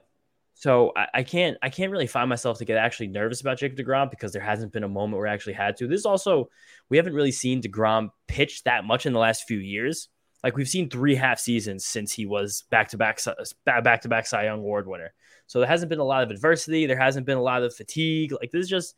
[0.53, 3.77] So I, I can't I can't really find myself to get actually nervous about Jacob
[3.77, 5.87] Degrom because there hasn't been a moment where I actually had to.
[5.87, 6.49] This is also
[6.89, 10.07] we haven't really seen Degrom pitch that much in the last few years.
[10.43, 13.19] Like we've seen three half seasons since he was back to back
[13.65, 15.13] back to back Cy Young Award winner.
[15.47, 16.85] So there hasn't been a lot of adversity.
[16.85, 18.31] There hasn't been a lot of fatigue.
[18.31, 18.95] Like this is just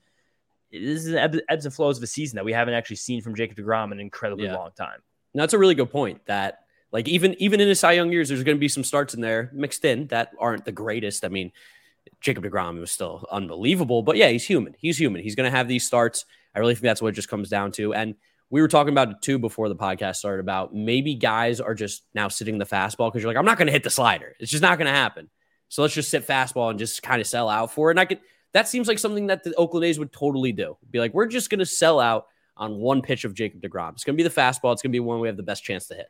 [0.72, 3.36] this is ebb- ebbs and flows of a season that we haven't actually seen from
[3.36, 4.56] Jacob Degrom in an incredibly Yeah.
[4.56, 5.00] long time.
[5.34, 6.60] Now, that's a really good point that
[6.94, 9.20] Like even even in his Cy Young years, there's going to be some starts in
[9.20, 11.26] there mixed in that aren't the greatest.
[11.26, 11.52] I mean,
[12.22, 14.74] Jacob Degrom was still unbelievable, but yeah, he's human.
[14.80, 15.22] He's human.
[15.22, 16.24] He's going to have these starts.
[16.56, 17.94] I really think that's what it just comes down to.
[17.94, 18.16] And
[18.50, 22.04] we were talking about it too before the podcast started about maybe guys are just
[22.14, 24.34] now sitting the fastball because you're like, I'm not going to hit the slider.
[24.40, 25.30] It's just not going to happen.
[25.70, 27.94] So let's just sit fastball and just kind of sell out for it.
[27.94, 28.20] And I could
[28.54, 30.78] that seems like something that the Oakland A's would totally do.
[30.90, 33.92] Be like, we're just going to sell out on one pitch of Jacob DeGrom.
[33.92, 34.74] It's going to be the fastball.
[34.74, 36.08] It's going to be one we have the best chance to hit.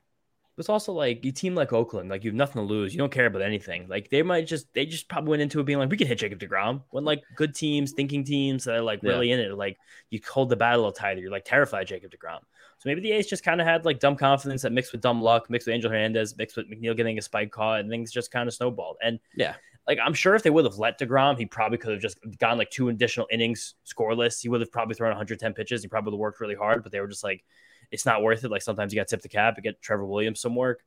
[0.58, 2.91] It's also like you team like Oakland, like you have nothing to lose.
[2.91, 3.88] You don't care about anything.
[3.88, 6.17] Like they might just they just probably went into it being like we can hit
[6.17, 6.82] Jacob Degrom.
[6.89, 9.12] When like good teams, thinking teams that are like Yeah.
[9.12, 9.78] really in it, like
[10.10, 11.20] you hold the battle a little tighter.
[11.20, 12.39] You're like terrified of Jacob Degrom.
[12.88, 15.21] So maybe the A's just kind of had like dumb confidence that mixed with dumb
[15.21, 18.32] luck, mixed with Angel Hernandez, mixed with McNeil getting a spike caught, and things just
[18.32, 18.95] kind of snowballed.
[19.04, 19.56] And Yeah.
[19.88, 22.58] like I'm sure if they would have let Degrom, he probably could have just gotten
[22.58, 24.41] like two additional innings scoreless.
[24.41, 25.82] He would have probably thrown 110 pitches.
[25.82, 27.43] He probably would have worked really hard, but they were just like,
[27.91, 28.52] it's not worth it.
[28.52, 30.82] Like sometimes you got to tip the cap and get Trevor Williams some work.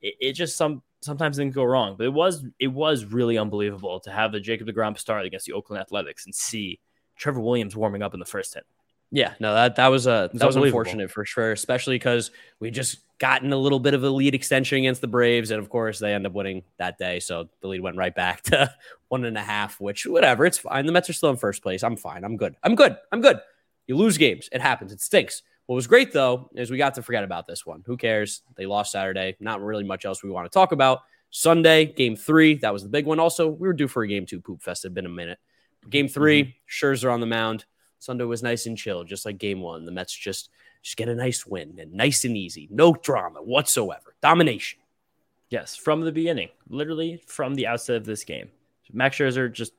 [0.00, 3.98] It, it just some sometimes things go wrong, but it was it was really unbelievable
[3.98, 6.78] to have the Jacob Degrom start against the Oakland Athletics and see
[7.16, 8.64] Trevor Williams warming up in the first hit.
[9.14, 12.70] Yeah, no, that that was uh, a that was unfortunate for sure, especially because we
[12.70, 15.98] just gotten a little bit of a lead extension against the Braves, and of course
[15.98, 18.74] they end up winning that day, so the lead went right back to
[19.08, 19.78] one and a half.
[19.78, 20.86] Which whatever, it's fine.
[20.86, 21.82] The Mets are still in first place.
[21.82, 22.24] I'm fine.
[22.24, 22.56] I'm good.
[22.62, 22.96] I'm good.
[23.12, 23.38] I'm good.
[23.86, 24.92] You lose games, it happens.
[24.92, 25.42] It stinks.
[25.66, 27.82] What was great though is we got to forget about this one.
[27.84, 28.40] Who cares?
[28.56, 29.36] They lost Saturday.
[29.40, 31.00] Not really much else we want to talk about.
[31.30, 33.20] Sunday, game three, that was the big one.
[33.20, 34.86] Also, we were due for a game two poop fest.
[34.86, 35.38] It'd been a minute.
[35.88, 37.64] Game 3 Scherzer on the mound.
[38.02, 39.84] Sunday was nice and chill, just like game one.
[39.84, 40.50] The Mets just
[40.82, 44.80] just get a nice win and nice and easy, no drama whatsoever, domination.
[45.50, 48.50] Yes, from the beginning, literally from the outset of this game.
[48.92, 49.72] Max Scherzer just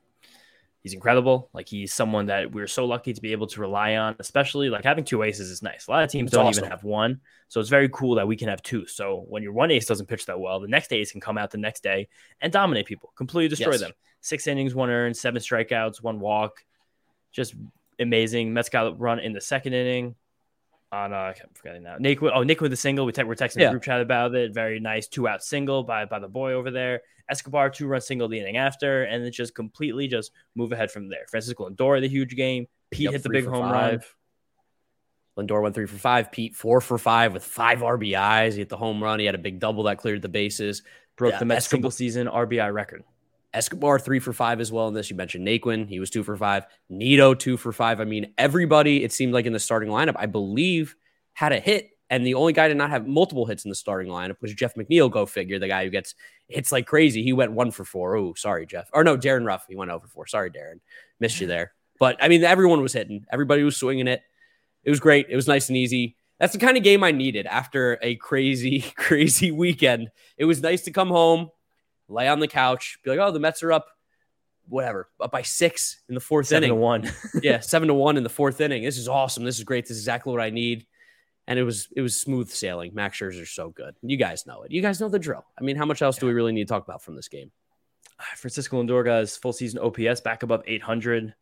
[0.80, 1.50] he's incredible.
[1.52, 4.84] Like he's someone that we're so lucky to be able to rely on, especially like
[4.84, 5.86] having two aces is nice.
[5.86, 6.64] A lot of teams It's don't awesome.
[6.64, 7.20] even have one.
[7.48, 8.86] So it's very cool that we can have two.
[8.86, 11.50] So when your one ace doesn't pitch that well, the next ace can come out
[11.50, 12.08] the next day
[12.40, 13.80] and dominate people, completely destroy Yes.
[13.80, 13.92] them.
[14.20, 16.64] Six innings, one earned, seven strikeouts, one walk.
[17.32, 17.54] Just
[17.98, 18.52] amazing.
[18.52, 20.14] Mets got run in the second inning
[20.92, 21.96] on uh, I kept forgetting now.
[21.98, 23.04] Nick, oh Nick with the single.
[23.06, 23.70] We te- we're texting Yeah.
[23.70, 24.54] group chat about it.
[24.54, 27.00] Very nice two out single by by the boy over there.
[27.28, 31.08] Escobar two run single the inning after, and it just completely just move ahead from
[31.08, 31.24] there.
[31.30, 32.66] Francisco Lindor the huge game.
[32.90, 33.72] Pete Yep, hit the big home run.
[34.00, 34.14] five.
[35.36, 36.30] Lindor went three for five.
[36.30, 38.52] Pete four for five with five RBIs.
[38.52, 39.18] He hit the home run.
[39.18, 40.82] He had a big double that cleared the bases.
[41.16, 43.02] Broke Yeah, the Mets Escobar- single season RBI record.
[43.54, 45.08] Escobar three for five as well in this.
[45.08, 46.66] You mentioned Naquin, he was two for five.
[46.90, 48.00] Nido two for five.
[48.00, 50.96] I mean, everybody it seemed like in the starting lineup, I believe,
[51.32, 54.10] had a hit, and the only guy to not have multiple hits in the starting
[54.10, 55.10] lineup was Jeff McNeil.
[55.10, 56.14] Go figure, the guy who gets
[56.48, 57.22] hits like crazy.
[57.22, 58.16] He went one for four.
[58.16, 58.90] Oh, sorry, Jeff.
[58.92, 59.66] Or no, Darin Ruf.
[59.68, 60.26] He went over four.
[60.26, 60.80] Sorry, Darin,
[61.20, 61.72] missed you there.
[61.98, 63.24] But I mean, everyone was hitting.
[63.32, 64.22] Everybody was swinging it.
[64.82, 65.26] It was great.
[65.30, 66.16] It was nice and easy.
[66.38, 70.10] That's the kind of game I needed after a crazy, crazy weekend.
[70.36, 71.48] It was nice to come home,
[72.08, 73.86] lay on the couch, be like, oh, the Mets are up,
[74.68, 76.80] whatever, up by six in the fourth Seven to inning.
[76.80, 77.10] one.
[77.42, 78.82] yeah, seven to one in the fourth inning.
[78.82, 79.44] This is awesome.
[79.44, 79.84] This is great.
[79.84, 80.86] This is exactly what I need.
[81.46, 82.94] And it was it was smooth sailing.
[82.94, 83.94] Max Scherzer's so good.
[84.02, 84.70] You guys know it.
[84.72, 85.44] You guys know the drill.
[85.58, 87.50] I mean, how much else do we really need to talk about from this game?
[88.36, 91.34] Francisco Lindor got full season OPS back above 800.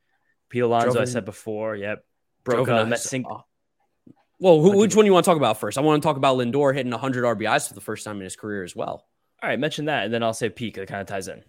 [0.49, 1.77] Pete Alonso, I said before.
[1.77, 2.05] Yep.
[2.45, 3.39] Broke uh, Mets sing- uh,
[4.41, 5.79] Well, who, which one do you want to talk about first?
[5.79, 8.35] I want to talk about Lindor hitting 100 RBIs for the first time in his
[8.37, 9.07] career as well.
[9.43, 11.43] All right, mention that, and then I'll say Pete 'cause it kind of ties in.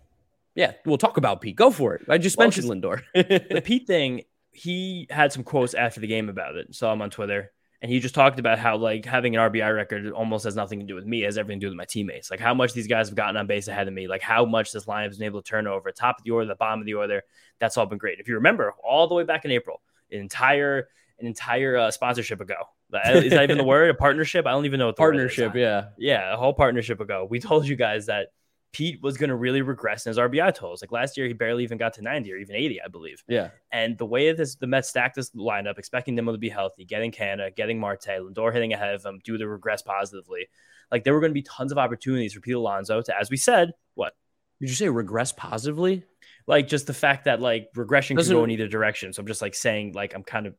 [0.55, 1.55] Yeah, we'll talk about Pete.
[1.55, 2.01] Go for it.
[2.09, 3.01] I just Well, mentioned Lindor.
[3.13, 6.73] the Pete thing, he had some quotes after the game about it.
[6.73, 7.51] Saw him on Twitter,
[7.81, 10.85] and he just talked about how like having an RBI record almost has nothing to
[10.85, 12.31] do with me, it has everything to do with my teammates.
[12.31, 14.71] Like how much these guys have gotten on base ahead of me, like how much
[14.71, 16.85] this line has been able to turn over, top of the order, the bottom of
[16.85, 17.21] the order.
[17.59, 18.19] That's all been great.
[18.19, 20.87] If you remember, all the way back in April, an entire
[21.19, 22.55] an entire uh, sponsorship ago.
[22.93, 23.89] Uh, is that even the word?
[23.89, 24.45] A partnership?
[24.45, 25.35] I don't even know what the word is.
[25.35, 25.85] Partnership, yeah.
[25.97, 28.27] yeah, a whole partnership ago, we told you guys that
[28.71, 30.81] Pete was going to really regress in his RBI totals.
[30.81, 33.23] Like last year, he barely even got to 90 or even 80, I believe.
[33.27, 33.49] Yeah.
[33.71, 37.11] And the way this the Mets stacked this lineup, expecting them to be healthy, getting
[37.11, 40.47] Canha, getting Marte, Lindor hitting ahead of them, due to regress positively.
[40.91, 43.37] Like there were going to be tons of opportunities for Pete Alonso to, as we
[43.37, 44.13] said, what?
[44.59, 46.03] Did you say regress positively?
[46.47, 49.13] Like just the fact that like regression Doesn't- can go in either direction.
[49.13, 50.55] So I'm just like saying, like I'm kind of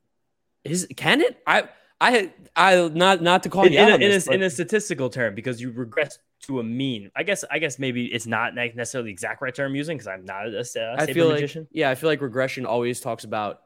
[0.62, 1.36] Is can it?
[1.46, 1.68] I
[2.04, 4.42] I I not not to call in, you in, out a, in, this, a, in
[4.42, 7.10] a statistical term because you regress to a mean.
[7.16, 10.08] I guess I guess maybe it's not necessarily the exact right term I'm using because
[10.08, 13.24] I'm not a, a I saber feel like yeah, I feel like regression always talks
[13.24, 13.62] about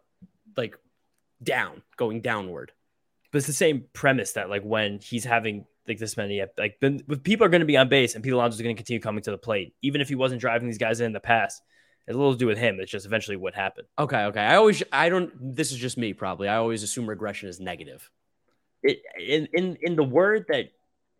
[0.56, 0.76] like
[1.42, 2.72] down, going downward.
[3.30, 7.00] but it's the same premise that like when he's having like this many like then
[7.22, 9.22] people are going to be on base and Pete Alonso is going to continue coming
[9.22, 11.62] to the plate, even if he wasn't driving these guys in, in the past,
[12.06, 12.78] it's a little to do with him.
[12.80, 13.88] It's just eventually what happened.
[13.98, 14.40] Okay, okay.
[14.40, 16.48] I always I don't this is just me probably.
[16.48, 18.10] I always assume regression is negative.
[18.82, 20.66] It in in in the word that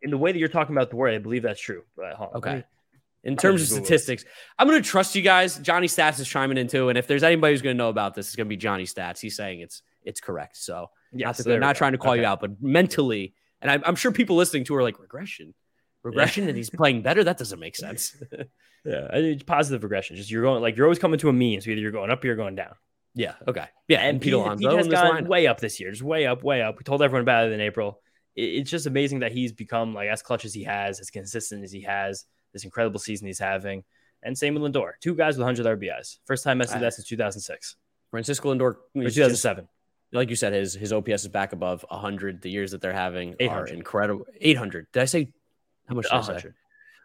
[0.03, 1.83] in the way that you're talking about the word, I believe that's true.
[1.97, 2.55] But let Okay.
[2.57, 2.63] me-
[3.25, 4.25] In terms of statistics,
[4.59, 5.59] I'm going to trust you guys.
[5.59, 8.15] Johnny Stats is chiming in too, and if there's anybody who's going to know about
[8.15, 9.19] this, it's going to be Johnny Stats.
[9.21, 10.57] He's saying it's it's correct.
[10.57, 13.71] So Yeah, not, so to, there not trying to call you out, but mentally, and
[13.73, 15.53] I'm, I'm sure people listening to are like regression,
[16.05, 17.25] regression, and he's playing better.
[17.25, 18.17] That doesn't make sense.
[18.85, 20.15] Yeah, I think positive regression.
[20.17, 21.61] Just you're going like you're always coming to a mean.
[21.61, 22.75] So either you're going up or you're going down.
[23.19, 23.35] Yeah.
[23.47, 23.67] Okay.
[23.89, 23.99] Yeah.
[23.99, 26.43] And, And Pete Pete, Alonso Pete has gone way up this year, just way up,
[26.43, 26.79] way up.
[26.79, 28.01] We told everyone about it in April.
[28.37, 31.65] It- it's just amazing that he's become like as clutch as he has, as consistent
[31.65, 33.85] as he has, this incredible season he's having.
[34.23, 36.19] And same with Lindor, two guys with 100 RBIs.
[36.27, 36.79] First time Messi Ah.
[36.79, 37.77] that since 2006
[38.11, 39.69] Francisco Lindor, or is just- 2007.
[40.13, 42.41] like you said, his his OPS is back above 100.
[42.43, 43.71] The years that they're having are 800.
[43.75, 44.25] incredible.
[44.41, 44.87] 800.
[44.93, 45.33] Did I say
[45.89, 46.05] how much?
[46.05, 46.55] Did I 100.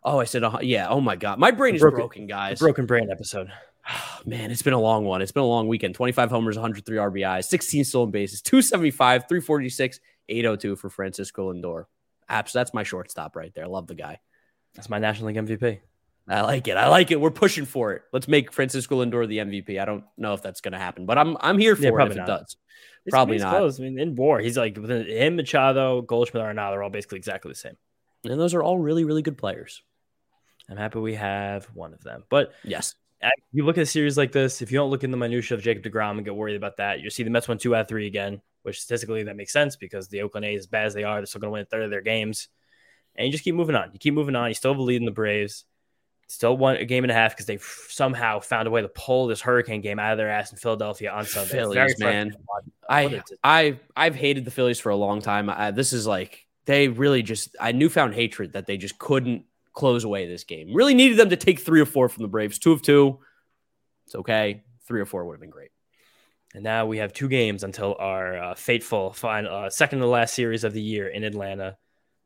[0.06, 0.88] Oh, I said, hun- yeah.
[0.89, 2.60] Oh my God, my brain is Broken- broken, guys.
[2.60, 3.49] Broken brain episode.
[4.25, 5.21] Man, it's been a long one.
[5.21, 5.95] It's been a long weekend.
[5.95, 11.85] 25 homers, 103 RBIs, 16 stolen bases, 275, 346, 802 for Francisco Lindor.
[12.29, 13.67] Apps, that's my shortstop right there.
[13.67, 14.19] Love the guy.
[14.75, 15.79] That's my National League MVP.
[16.27, 16.77] I like it.
[16.77, 17.19] I like it.
[17.19, 18.03] We're pushing for it.
[18.13, 19.79] Let's make Francisco Lindor the MVP.
[19.79, 21.91] I don't know if that's going to happen, but I'm I'm here for Yeah, it
[21.91, 22.41] if probably it does.
[23.05, 23.57] It's- Probably not.
[23.57, 23.81] Close.
[23.81, 27.51] I mean, in war, he's like within him, Machado, Goldschmidt, Arenado, they're all basically exactly
[27.51, 27.75] the same.
[28.23, 29.83] And those are all really, really good players.
[30.69, 32.23] I'm happy we have one of them.
[32.29, 32.95] But Yes.
[33.51, 35.63] You look at a series like this, if you don't look in the minutia of
[35.63, 37.88] Jacob DeGrom and get worried about that, you see the Mets won two out of
[37.88, 41.03] three again, which statistically that makes sense because the Oakland A's, as bad as they
[41.03, 42.49] are, they're still going to win a third of their games.
[43.15, 43.91] And you just keep moving on.
[43.93, 44.49] You keep moving on.
[44.49, 45.65] You still have a lead in the Braves.
[46.27, 48.88] Still won a game and a half because they f- somehow found a way to
[48.88, 51.51] pull this hurricane game out of their ass in Philadelphia on Sunday.
[51.51, 52.31] Phillies, man.
[52.31, 52.63] frustrating to watch.
[52.79, 55.49] What I I I've hated the Phillies for a long time.
[55.49, 60.03] I, this is like they really just I newfound hatred that they just couldn't close
[60.03, 60.73] away this game.
[60.73, 62.59] Really needed them to take three or four from the Braves.
[62.59, 63.19] Two of two.
[64.05, 64.63] It's okay.
[64.88, 65.69] Three or four would have been great.
[66.53, 70.36] And now we have two games until our uh, fateful final, uh, second to last
[70.36, 71.77] series of the year in Atlanta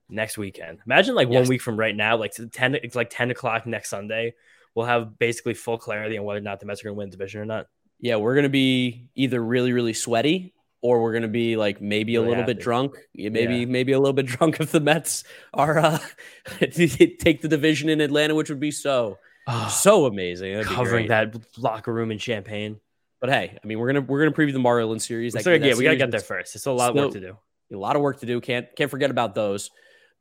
[0.10, 0.80] next weekend.
[0.86, 4.34] Imagine like one week from right now, like ten, it's like ten o'clock next Sunday.
[4.76, 7.10] We'll have basically full clarity on whether or not the Mets are going to win
[7.10, 7.68] the division or not.
[8.00, 12.20] Yeah, we're gonna be either really really sweaty or we're gonna be like maybe a
[12.20, 12.64] Really little bit happy.
[12.64, 12.96] drunk.
[13.16, 13.66] Maybe Yeah.
[13.66, 16.00] maybe a little bit drunk if the Mets are uh,
[16.60, 20.54] take the division in Atlanta, which would be so oh, so amazing.
[20.54, 22.80] That'd Covering that locker room in champagne.
[23.20, 25.34] But hey, I mean, we're gonna we're gonna preview the Marlins series.
[25.34, 26.56] We That- still gotta that get, we got to get there first.
[26.56, 27.38] It's a lot of work to do.
[27.74, 28.40] A lot of work to do.
[28.40, 29.72] Can't can't forget about those.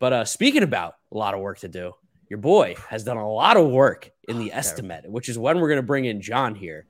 [0.01, 1.92] But uh speaking about a lot of work to do,
[2.31, 5.69] your boy has done a lot of work in the estimate, which is when we're
[5.69, 6.87] gonna bring in John here,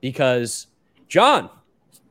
[0.00, 0.66] because
[1.08, 1.48] John,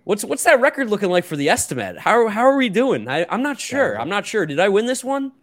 [0.07, 1.99] what's what's that record looking like for the estimate?
[1.99, 3.07] How how are we doing?
[3.07, 3.99] I, I'm not sure.
[3.99, 4.45] I'm not sure.
[4.45, 5.33] Did I win this one?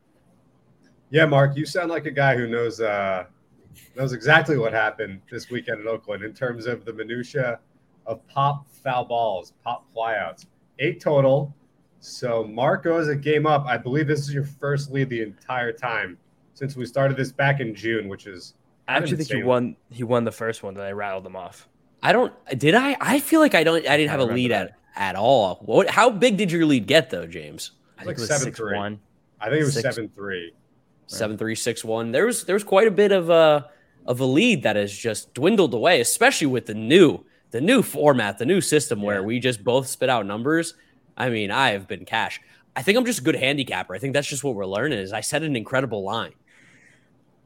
[1.11, 3.27] Yeah, Mark, you sound like a guy who knows uh,
[3.95, 7.61] knows exactly what happened this weekend in Oakland in terms of the minutia
[8.07, 10.47] of pop foul balls, pop flyouts.
[10.79, 11.55] Eight total.
[12.01, 13.65] So Mark goes a game up.
[13.67, 16.19] I believe this is your first lead the entire time
[16.55, 18.55] since we started this back in June, which is
[18.89, 19.77] I actually think he won.
[19.91, 20.75] He won the first one.
[20.75, 21.69] that I rattled him off.
[22.05, 22.33] I don't.
[22.59, 22.97] Did I?
[23.01, 23.87] I feel like I don't.
[23.89, 24.77] I didn't have a lead that.
[24.95, 25.57] at at all.
[25.65, 25.89] What?
[25.91, 27.73] How big did your lead get though, James?
[27.99, 28.45] I Like think it was 7-3.
[28.45, 29.01] six one.
[29.41, 29.83] I think it was Six.
[29.95, 30.53] seven three.
[31.07, 32.13] seven three six one.
[32.13, 33.71] There was there was quite a bit of a
[34.07, 38.39] of a lead that has just dwindled away, especially with the new the new format,
[38.39, 39.27] the new system where Yeah.
[39.27, 40.75] we just both spit out numbers.
[41.17, 42.41] I mean, I have been cash.
[42.77, 43.95] I think I'm just a good handicapper.
[43.95, 44.99] I think that's just what we're learning.
[44.99, 46.33] Is I set an incredible line.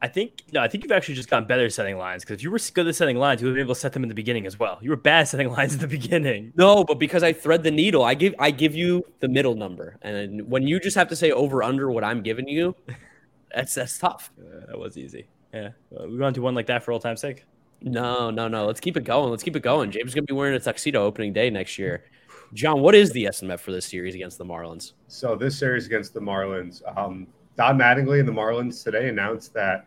[0.01, 2.43] I think no, I think you've actually just gotten better at setting lines because if
[2.43, 4.09] you were good at setting lines, you would have been able to set them in
[4.09, 4.79] the beginning as well.
[4.81, 6.53] You were bad at setting lines at the beginning.
[6.55, 9.97] No, but because I thread the needle, I give I give you the middle number,
[10.01, 12.75] and when you just have to say over under what I'm giving you,
[13.53, 14.31] that's that's tough.
[14.39, 15.27] Uh, that was easy.
[15.53, 17.45] Yeah, uh, we want to do one like that for all time's sake.
[17.81, 18.65] No, no, no.
[18.65, 19.29] Let's keep it going.
[19.31, 19.91] Let's keep it going.
[19.91, 22.05] James is gonna be wearing a tuxedo opening day next year.
[22.53, 24.93] John, what is the estimate for this series against the Marlins?
[25.07, 29.85] So this series against the Marlins, um, Don Mattingly and the Marlins today announced that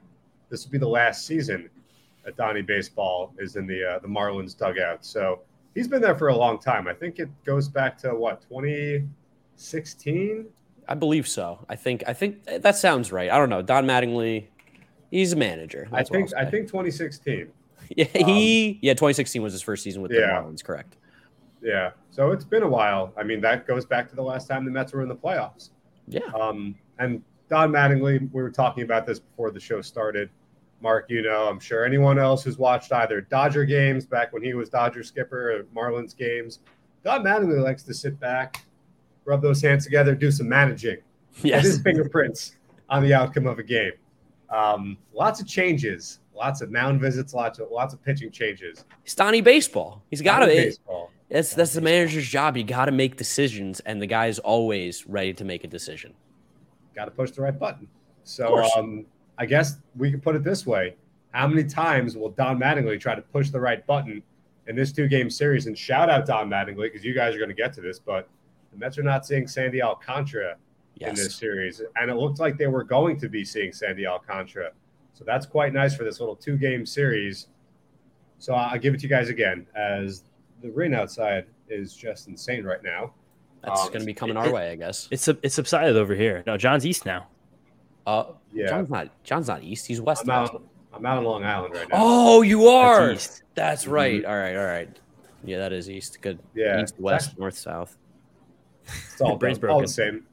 [0.52, 1.68] this will be the last season
[2.24, 5.04] that Donnie Baseball is in the uh, the Marlins dugout.
[5.04, 5.40] So
[5.74, 6.86] he's been there for a long time.
[6.86, 10.46] I think it goes back to what 2016.
[10.86, 11.66] I believe so.
[11.68, 13.28] I think I think that sounds right.
[13.30, 13.62] I don't know.
[13.62, 14.46] Don Mattingly,
[15.10, 15.88] he's a manager.
[15.90, 17.48] I That's what think I think 2016.
[17.96, 20.98] yeah, he yeah, 2016 was his first season with the Marlins, correct?
[21.62, 21.92] Yeah.
[22.10, 23.14] So it's been a while.
[23.16, 25.70] I mean, that goes back to the last time the Mets were in the playoffs.
[26.06, 26.20] Yeah.
[26.38, 30.28] Um, and Don Mattingly, we were talking about this before the show started.
[30.82, 34.54] Mark, you know, I'm sure anyone else who's watched either Dodger games back when he
[34.54, 36.58] was Dodger skipper or Marlins games,
[37.04, 38.64] Don Mattingly likes to sit back,
[39.24, 40.98] rub those hands together, do some managing,
[41.42, 42.56] get his fingerprints
[42.88, 43.92] on the outcome of a game.
[44.50, 48.84] Um, lots of changes, lots of mound visits, lots of lots of pitching changes.
[49.04, 50.02] It's Donnie Baseball.
[50.10, 50.46] He's got to.
[50.46, 51.10] baseball.
[51.30, 52.58] That's that's the manager's job.
[52.58, 56.12] You got to make decisions, and the guy's always ready to make a decision.
[56.94, 57.88] Got to push the right button.
[58.24, 59.06] So um,
[59.38, 60.96] I guess we can put it this way:
[61.32, 64.22] How many times will Don Mattingly try to push the right button
[64.66, 65.66] in this two-game series?
[65.66, 68.28] And shout out Don Mattingly because you guys are going to get to this, but
[68.72, 70.56] the Mets are not seeing Sandy Alcantara
[71.00, 74.70] in this series, and it looked like they were going to be seeing Sandy Alcantara.
[75.14, 77.48] So that's quite nice for this little two-game series.
[78.38, 80.24] So I'll give it to you guys again, as
[80.62, 83.14] the rain outside is just insane right now.
[83.62, 85.08] That's Um, going to be coming our way, I guess.
[85.10, 86.42] It's it's subsided over here.
[86.46, 87.28] No, John's east now.
[88.06, 89.24] Uh, Yeah, John's not.
[89.24, 89.86] John's not east.
[89.86, 90.22] He's west.
[90.24, 90.62] I'm out.
[90.92, 91.96] I'm out on Long Island right now.
[91.98, 93.08] Oh, you are.
[93.08, 93.42] That's east.
[93.54, 94.24] That's right.
[94.24, 94.56] All right.
[94.56, 94.88] All right.
[95.44, 96.20] Yeah, that is east.
[96.20, 96.38] Good.
[96.54, 97.96] Yeah, East, west, north, south.
[98.84, 99.74] It's all, Brain's broken.
[99.74, 100.24] all the same.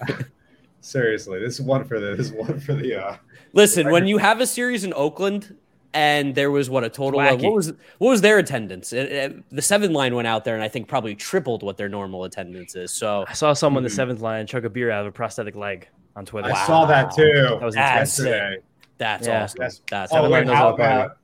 [0.80, 3.16] Seriously, this is one for the this is one for the uh
[3.52, 5.56] Listen, when you have a series in Oakland
[5.92, 8.92] and there was what a total of what was what was their attendance?
[8.92, 11.88] It- it- the seven line went out there and I think probably tripled what their
[11.88, 12.92] normal attendance is.
[12.92, 13.90] So I saw someone in Mhm.
[13.90, 16.50] the seventh line chug a beer out of a prosthetic leg on Twitter.
[16.52, 17.32] I saw that too.
[17.32, 18.28] That was That's intense.
[18.36, 18.62] yesterday.
[18.98, 19.42] that's Yeah.
[19.44, 19.58] awesome.
[19.62, 19.80] Yes.
[19.90, 21.16] That's Oh Seven wait, how about it.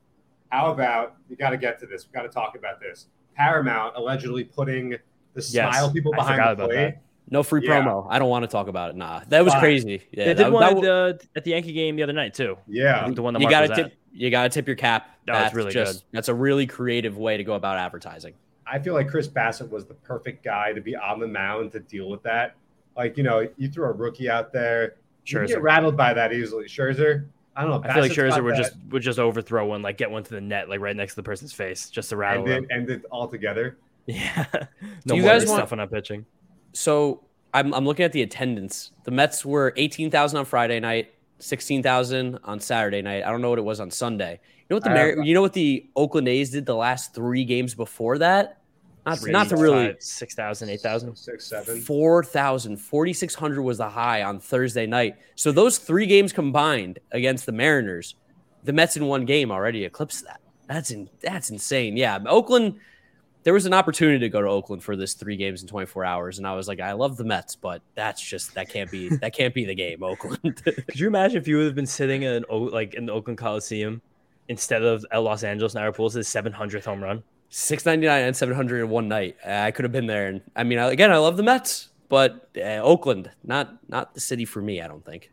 [0.49, 2.07] how about you got to get to this?
[2.07, 3.07] We got to talk about this.
[3.35, 4.97] Paramount allegedly putting the
[5.35, 6.75] Yes, smile people behind forgot the plate.
[6.75, 7.01] that.
[7.29, 7.81] no free Yeah.
[7.83, 8.07] promo.
[8.09, 8.95] I don't want to talk about it.
[8.95, 9.61] Nah, that was Fine.
[9.61, 10.01] crazy.
[10.11, 10.81] Yeah, They that- did one that at
[11.19, 12.57] the, at the Yankee game the other night too.
[12.67, 13.85] Yeah, the one that you gotta tip.
[13.87, 13.91] at.
[14.13, 15.09] You gotta tip your cap.
[15.25, 18.33] That was That's really just, That's a really creative way to go about advertising.
[18.65, 21.79] I feel like Chris Bassitt was the perfect guy to be on the mound to
[21.81, 22.55] deal with that.
[22.97, 25.47] Like you know, you throw a rookie out there, you Scherzer.
[25.47, 26.65] get rattled by that easily.
[26.65, 27.89] Scherzer, I don't know.
[27.89, 30.23] I feel like Bassitt's Scherzer would that- just would just overthrow one, like get one
[30.23, 32.63] to the net, like right next to the person's face, just to rattle end them.
[32.65, 33.77] it, end it all together.
[34.07, 34.45] Yeah,
[35.05, 36.25] no you more guys want- stuff on that pitching.
[36.73, 38.91] So I'm, I'm looking at the attendance.
[39.05, 43.23] The Mets were 18,000 on Friday night, 16,000 on Saturday night.
[43.23, 44.39] I don't know what it was on Sunday.
[44.43, 47.45] You know what the Mar- you know what the Oakland A's did the last three
[47.45, 48.57] games before that?
[49.05, 51.15] Not, not to really six thousand, eight thousand.
[51.15, 51.79] six, seven.
[51.79, 55.17] 4,000, 4,600 was the high on Thursday night.
[55.35, 58.15] So those three games combined against the Mariners,
[58.63, 60.41] the Mets in one game already eclipsed that.
[60.67, 61.97] That's in, that's insane.
[61.97, 62.79] Yeah, Oakland.
[63.43, 66.39] There was an opportunity to go to Oakland for this three games in 24 hours,
[66.39, 69.35] and I was like, I love the Mets, but that's just that can't be that
[69.35, 70.41] can't be the game, Oakland.
[70.63, 74.01] Could you imagine if you would have been sitting in like in the Oakland Coliseum
[74.47, 76.87] instead of at Los Angeles and Naira Pujols' his seven hundredth
[77.55, 78.09] home run?
[78.09, 79.37] 699 and 700 in one night.
[79.45, 82.81] I could have been there, and I mean, again, I love the Mets, but uh,
[82.81, 84.81] Oakland, not not the city for me.
[84.81, 85.31] I don't think.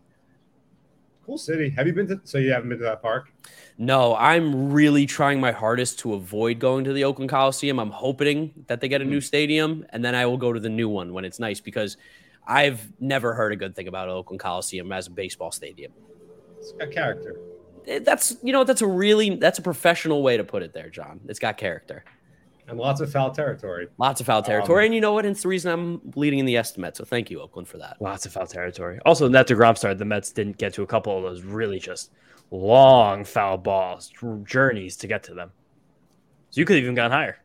[1.24, 1.70] Cool city.
[1.70, 2.20] Have you been to?
[2.24, 3.32] So you haven't been to that park?
[3.78, 7.78] No, I'm really trying my hardest to avoid going to the Oakland Coliseum.
[7.78, 10.68] I'm hoping that they get a new stadium, and then I will go to the
[10.68, 11.96] new one when it's nice because
[12.46, 15.92] I've never heard a good thing about Oakland Coliseum as a baseball stadium.
[16.58, 17.36] It's got character.
[17.86, 20.88] Eh, That's you know that's a really that's a professional way to put it there,
[20.90, 21.20] John.
[21.28, 22.04] It's got character,
[22.68, 23.88] and lots of foul territory.
[23.98, 25.24] lots of foul territory, Um, and you know what?
[25.26, 26.96] It's the reason I'm leading in the estimate.
[26.96, 27.96] So thank you, Oakland, for that.
[28.00, 28.98] Lots of foul territory.
[29.04, 29.98] Also, net deGrom started.
[29.98, 32.12] The Mets didn't get to a couple of those really just
[32.50, 34.12] long foul balls,
[34.44, 35.50] journeys to get to them.
[36.50, 37.38] So you could have even gone higher.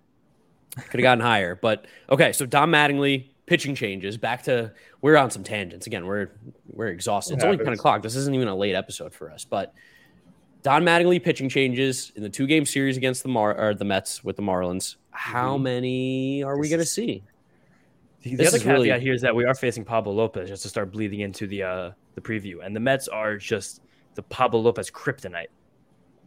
[0.75, 2.31] Could have gotten higher, but okay.
[2.33, 4.15] So Don Mattingly pitching changes.
[4.17, 4.71] Back to
[5.01, 6.05] we're on some tangents again.
[6.05, 6.29] We're
[6.67, 7.33] we're exhausted.
[7.33, 8.03] It it's only ten o'clock.
[8.03, 9.43] This isn't even a late episode for us.
[9.43, 9.73] But
[10.67, 14.21] Don Mattingly pitching changes in the two game series against the Mar or the Mets
[14.21, 14.97] with the Marlins.
[15.11, 15.61] How Mhm.
[15.61, 17.23] many are we going to see?
[18.23, 20.63] The, This other is caveat really- here is that we are facing Pablo Lopez just
[20.63, 23.81] to start bleeding into the uh, the preview, and the Mets are just
[24.15, 25.47] the Pablo Lopez kryptonite.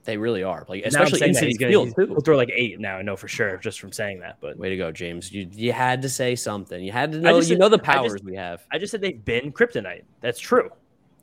[0.04, 0.64] They really are.
[0.66, 2.06] Like especially in Citi gonna- Field too.
[2.06, 2.96] He'll throw like eight now.
[2.96, 4.38] I know for sure just from saying that.
[4.40, 5.30] But Way to go, James.
[5.30, 6.82] You you had to say something.
[6.82, 7.36] You had to know.
[7.36, 8.66] You said- know the I just- powers we have.
[8.72, 10.04] I just said they've been kryptonite.
[10.22, 10.70] That's true.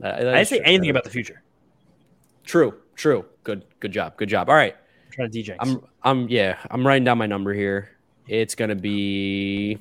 [0.01, 0.65] That- I didn't say true.
[0.67, 1.41] anything about the future.
[2.43, 2.75] True.
[2.97, 3.25] True.
[3.43, 3.63] Good.
[3.79, 4.17] Good job.
[4.17, 4.49] Good job.
[4.49, 4.75] All right.
[5.05, 5.55] I'm trying to DJ.
[5.59, 7.91] I'm I'm yeah, I'm writing down my number here.
[8.27, 9.77] It's gonna be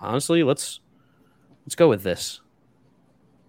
[0.00, 0.80] honestly, let's
[1.64, 2.40] let's go with this.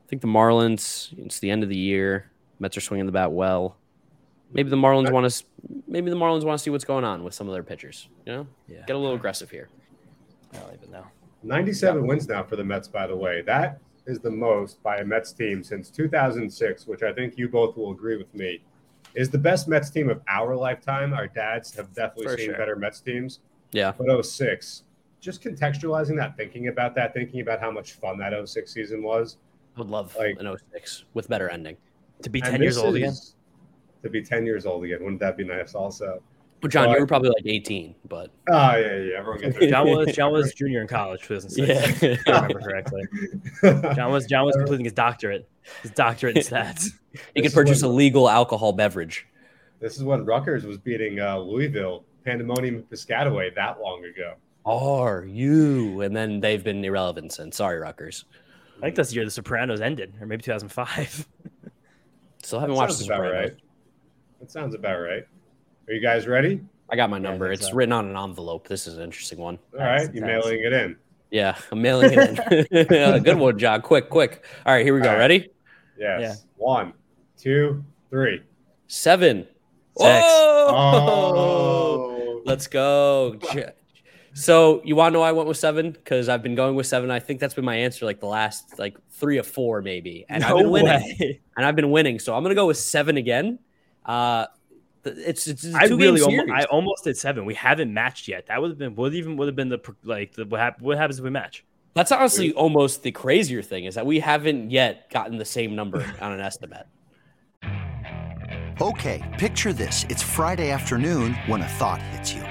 [0.05, 2.31] I think the Marlins, it's the end of the year.
[2.59, 3.75] Mets are swinging the bat well.
[4.51, 5.43] Maybe the Marlins want to
[5.87, 8.07] maybe the Marlins want to see what's going on with some of their pitchers.
[8.25, 8.47] You know?
[8.67, 9.67] yeah, Get a little aggressive here.
[10.53, 11.05] I don't even know.
[11.43, 13.41] 97 wins now for the Mets, by the way.
[13.41, 17.75] That is the most by a Mets team since 2006, which I think you both
[17.75, 18.61] will agree with me
[19.15, 21.13] is the best Mets team of our lifetime.
[21.13, 22.57] Our dads have definitely For seen sure.
[22.57, 23.39] better Mets teams.
[23.71, 23.93] Yeah.
[23.97, 24.83] But 06,
[25.21, 29.37] just contextualizing that, thinking about that, thinking about how much fun that 06 season was.
[29.75, 31.77] I would love Like- an 06 with better ending.
[32.21, 33.13] To be ten years this old again.
[34.03, 34.99] To be 10 years old again.
[35.03, 36.21] Wouldn't that be nice also?
[36.65, 39.17] But John, Well, you I- were probably like 18, but Oh, yeah, yeah.
[39.19, 42.01] Everyone gets their- John was John was junior in college, 2006.
[42.01, 42.09] yeah.
[42.09, 43.03] If I remember correctly.
[43.95, 45.47] John was John was completing his doctorate,
[45.83, 46.85] his doctorate in stats.
[47.13, 49.27] he This could is purchase a legal alcohol beverage.
[49.79, 54.33] This is when Rutgers was beating uh, Louisville, Pandemonium Piscataway that long ago.
[54.65, 56.01] Are you?
[56.01, 57.57] And then they've been irrelevant since.
[57.57, 58.25] Sorry, Rutgers.
[58.79, 61.27] I think that's the year The Sopranos ended, or maybe 2005.
[62.41, 63.49] Still haven't That watched sounds The about Sopranos.
[63.51, 63.59] right.
[64.39, 65.27] That sounds about right.
[65.87, 66.61] Are you guys ready?
[66.89, 67.47] I got my number.
[67.49, 67.75] think It's so.
[67.75, 68.67] written on an envelope.
[68.67, 69.57] This is an interesting one.
[69.73, 70.45] All right, you intense.
[70.45, 70.95] mailing it in.
[71.31, 72.87] Yeah, I'm mailing it in.
[73.23, 73.81] Good one, John.
[73.81, 74.45] Quick, quick.
[74.65, 75.09] All right, here we go.
[75.09, 75.19] All right.
[75.19, 75.49] Ready?
[75.97, 76.21] Yes.
[76.21, 76.35] Yeah.
[76.57, 76.93] One,
[77.37, 78.41] two, three.
[78.87, 79.47] Seven.
[79.97, 80.25] Six.
[80.27, 82.41] Oh.
[82.45, 83.39] Let's go.
[84.33, 85.91] So you want to know why I went with seven?
[85.91, 87.09] Because I've been going with seven.
[87.09, 90.43] I think that's been my answer like the last like three or four maybe, and
[90.43, 91.15] I've been winning.
[91.19, 91.39] way.
[91.55, 92.19] And I've been winning.
[92.19, 93.59] So I'm gonna go with seven again.
[94.05, 94.49] Uh, th-
[95.05, 96.51] it's it's, it's a I two-game really almost.
[96.51, 97.45] I almost did seven.
[97.45, 98.47] We haven't matched yet.
[98.47, 100.97] That would have been would even would have been the like the, what, hap- what
[100.97, 101.63] happens if we match?
[101.93, 106.05] That's honestly almost the crazier thing is that we haven't yet gotten the same number
[106.21, 106.87] on an estimate.
[108.81, 110.05] Okay, picture this.
[110.09, 112.41] It's Friday afternoon when a thought hits you.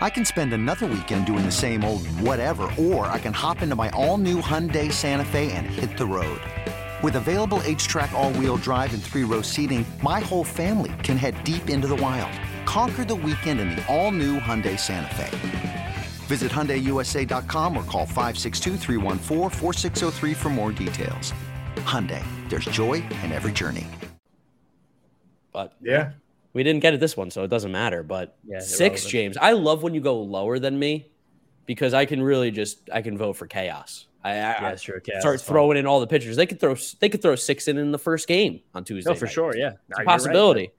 [0.00, 3.76] I can spend another weekend doing the same old whatever, or I can hop into
[3.76, 6.40] my all new Hyundai Santa Fe and hit the road.
[7.02, 11.42] With available HTRAC, all wheel drive, and three row seating, my whole family can head
[11.44, 12.30] deep into the wild.
[12.66, 15.30] Conquer the weekend in the all new Hyundai Santa Fe.
[16.26, 21.32] Visit HyundaiUSA.com or call 562-314-4603 for more details.
[21.78, 23.86] Hyundai, there's joy in every journey.
[25.52, 26.10] But Yeah.
[26.52, 28.02] we didn't get it this one, so it doesn't matter.
[28.02, 29.06] But Yeah, six.
[29.06, 29.38] James.
[29.38, 31.06] I love when you go lower than me
[31.64, 34.06] because I can really just I can vote for chaos.
[34.22, 34.96] I, I, Yeah, I sure.
[34.98, 36.36] Okay, start throwing in all the pitchers.
[36.36, 39.10] They could throw they could throw six in in the first game on Tuesday.
[39.10, 39.32] No, for night.
[39.34, 39.56] sure.
[39.56, 40.06] Yeah, It's No, a you're right.
[40.06, 40.72] possibility.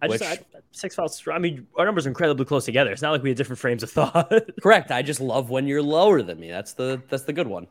[0.00, 1.20] I just which- I, six fouls.
[1.32, 2.92] I mean, our numbers are incredibly close together.
[2.92, 4.32] It's not like we have different frames of thought.
[4.62, 4.92] Correct.
[4.92, 6.50] I just love when you're lower than me.
[6.50, 7.66] That's the that's the good one.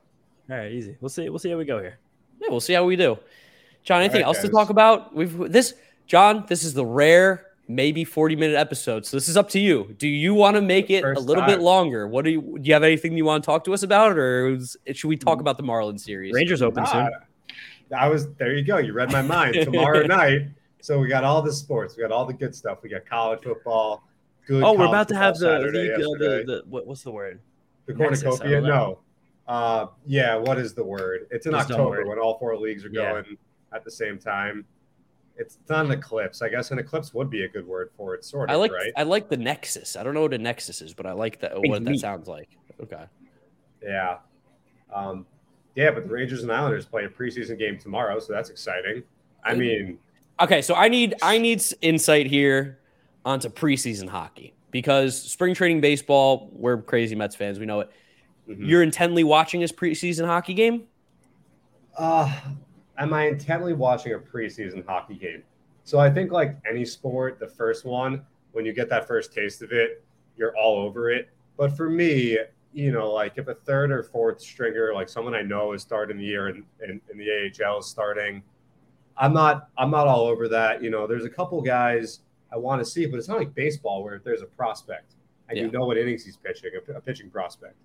[0.49, 0.97] All right, easy.
[0.99, 1.29] We'll see.
[1.29, 1.99] We'll see how we go here.
[2.41, 3.17] Yeah, we'll see how we do.
[3.83, 5.15] John, anything right, else to talk about?
[5.15, 5.73] We've this
[6.05, 9.09] John, this is the rare maybe 40 minute episodes.
[9.09, 9.93] So this is up to you.
[9.97, 12.07] Do you want to make it a First little bit longer?
[12.07, 14.49] What do you do you have anything you want to talk to us about or
[14.49, 15.21] is- should we Mm.
[15.25, 16.33] talk about the Marlins series?
[16.33, 17.09] Rangers open soon.
[17.95, 18.53] I was there.
[18.53, 18.77] You go.
[18.77, 19.53] You read my mind.
[19.63, 20.47] Tomorrow night.
[20.81, 21.95] So we got all the sports.
[21.97, 22.79] We got all the good stuff.
[22.83, 24.03] We got college football.
[24.45, 24.63] Good.
[24.63, 27.39] Oh, we're about to have the Saturday the, uh, the, the what, what's the word?
[27.85, 28.61] The cornucopia?
[28.61, 28.63] don't.
[28.69, 28.99] No.
[29.47, 30.35] Uh, yeah.
[30.35, 31.27] What is the word?
[31.31, 32.05] It's in Just October worry.
[32.07, 33.11] when all four leagues are Yeah.
[33.11, 33.37] going
[33.73, 34.65] at the same time.
[35.37, 36.41] It's not an eclipse.
[36.41, 38.53] I guess an eclipse would be a good word for it, sort of.
[38.55, 38.91] I like right?
[38.95, 39.95] I like the Nexus.
[39.95, 42.49] I don't know what a Nexus is, but I like that what that sounds like.
[42.81, 43.03] Okay.
[43.83, 44.17] Yeah.
[44.93, 45.25] Um,
[45.75, 49.03] yeah, but the Rangers and Islanders play a preseason game tomorrow, so that's exciting.
[49.43, 49.99] I mean,
[50.39, 52.79] Okay, so I need I need insight here
[53.25, 57.91] onto preseason hockey because spring training baseball, we're crazy Mets fans, we know it.
[58.47, 58.67] mhm.
[58.67, 60.83] You're intently watching this preseason hockey game?
[61.97, 62.31] Uh,
[62.97, 65.43] am I intently watching a preseason hockey game?
[65.83, 68.21] So I think like any sport, the first one,
[68.51, 70.03] when you get that first taste of it,
[70.35, 71.29] you're all over it.
[71.57, 72.37] But for me,
[72.73, 76.17] you know, like if a third or fourth stringer, like someone I know is starting
[76.17, 78.43] the year and in, in, the AHL is starting,
[79.15, 80.83] I'm not I'm not all over that.
[80.83, 82.19] You know, there's a couple guys
[82.51, 85.15] I want to see, but it's not like baseball where if there's a prospect
[85.49, 85.65] and Yeah.
[85.65, 87.75] you know what innings he's pitching, a, a pitching prospect.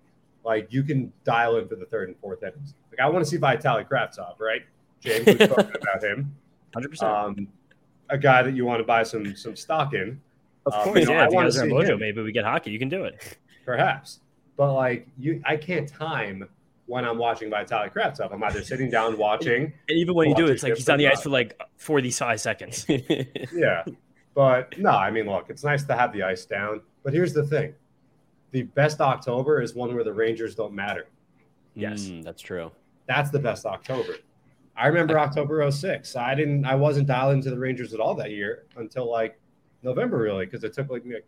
[0.45, 2.75] Like you can dial in for the third and fourth innings.
[2.91, 4.63] Like I want to see Vitaly Kravtsov, right?
[5.03, 6.35] James was talking about him.
[6.75, 7.11] Hundred percent.
[7.13, 7.49] Um,
[8.09, 10.21] a guy that you want to buy some some stock in,
[10.67, 11.23] Of um, course, you know, yeah.
[11.23, 12.01] I If wanna guys are in see Mojo, him.
[12.01, 12.71] maybe we get hockey.
[12.71, 13.39] You can do it.
[13.65, 14.21] perhaps.
[14.57, 16.49] But like you, I can't time
[16.87, 18.33] when I'm watching Vitaly Kravtsov.
[18.33, 21.09] I'm either sitting down watching, And even when you do, it's like he's on the
[21.09, 22.87] ice for like forty-five seconds.
[23.55, 23.85] yeah.
[24.35, 26.81] But no, I mean, look, it's nice to have the ice down.
[27.03, 27.75] But here's the thing:
[28.51, 31.07] the best October is one where the Rangers don't matter.
[31.75, 32.03] Yes.
[32.05, 32.71] Mm, that's true.
[33.07, 34.15] That's the best October.
[34.77, 36.17] I remember October 06.
[36.17, 39.39] I didn't I wasn't dialed into the Rangers at all that year until like
[39.83, 41.27] November really, because it took like me like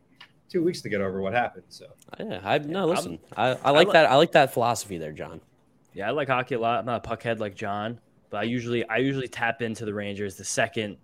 [0.48, 1.64] two weeks to get over what happened.
[1.68, 1.86] So
[2.18, 3.18] oh, Yeah, I no listen.
[3.36, 5.40] I, I like li- that I like that philosophy there, John.
[5.92, 6.80] Yeah, I like hockey a lot.
[6.80, 10.36] I'm not a puckhead like John, but I usually I usually tap into the Rangers
[10.36, 10.96] the second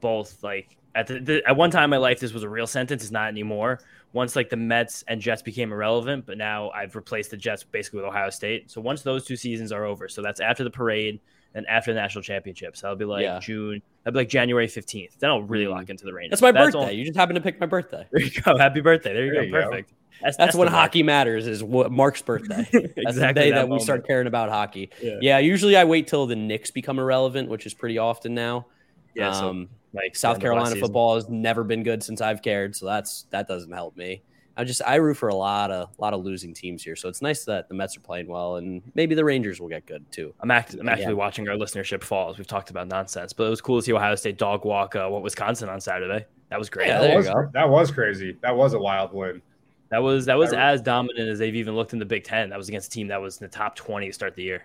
[0.00, 2.66] both like at the, the at one time in my life this was a real
[2.66, 3.02] sentence.
[3.02, 3.80] It's not anymore.
[4.12, 7.98] Once like the Mets and Jets became irrelevant, but now I've replaced the Jets basically
[7.98, 8.70] with Ohio State.
[8.70, 11.20] So once those two seasons are over, so that's after the parade
[11.56, 12.76] and after the national championship.
[12.76, 13.40] So that'll be like Yeah.
[13.40, 13.82] June.
[14.04, 15.18] I'll be like January 15th.
[15.18, 15.70] Then I'll really Mm.
[15.70, 16.38] lock into the Rangers.
[16.38, 16.78] That's my birthday.
[16.78, 18.06] all- You just happen to pick my birthday.
[18.12, 18.56] there you go.
[18.56, 19.12] Happy birthday.
[19.14, 19.46] There you There go.
[19.46, 19.70] you go.
[19.70, 19.92] Perfect.
[20.22, 22.66] That's, That's, when hockey matters is what Mark's birthday.
[22.96, 24.88] That's the day that, we start caring about hockey.
[25.02, 25.18] Yeah.
[25.20, 28.66] Yeah, usually I wait till the Knicks become irrelevant, which is pretty often now.
[29.14, 32.20] Yeah, so, um, like South end of last Carolina football has never been good since
[32.22, 34.22] I've cared, so that's that doesn't help me.
[34.56, 37.20] I just I root for a lot of lot of losing teams here, so it's
[37.20, 40.32] nice that the Mets are playing well, and maybe the Rangers will get good too.
[40.40, 41.12] I'm, act- I'm actually Yeah.
[41.12, 43.92] watching our listenership fall as we've talked about nonsense, but it was cool to see
[43.92, 46.24] Ohio State dog walk uh, what Wisconsin on Saturday.
[46.48, 46.86] That was great.
[46.88, 47.50] Yeah, that there you was go.
[47.52, 48.36] that was crazy.
[48.40, 49.42] That was a wild win.
[49.90, 52.24] That was that was I re- as dominant as they've even looked in the Big
[52.24, 52.48] Ten.
[52.50, 54.64] That was against a team that was in the top 20 to start the year.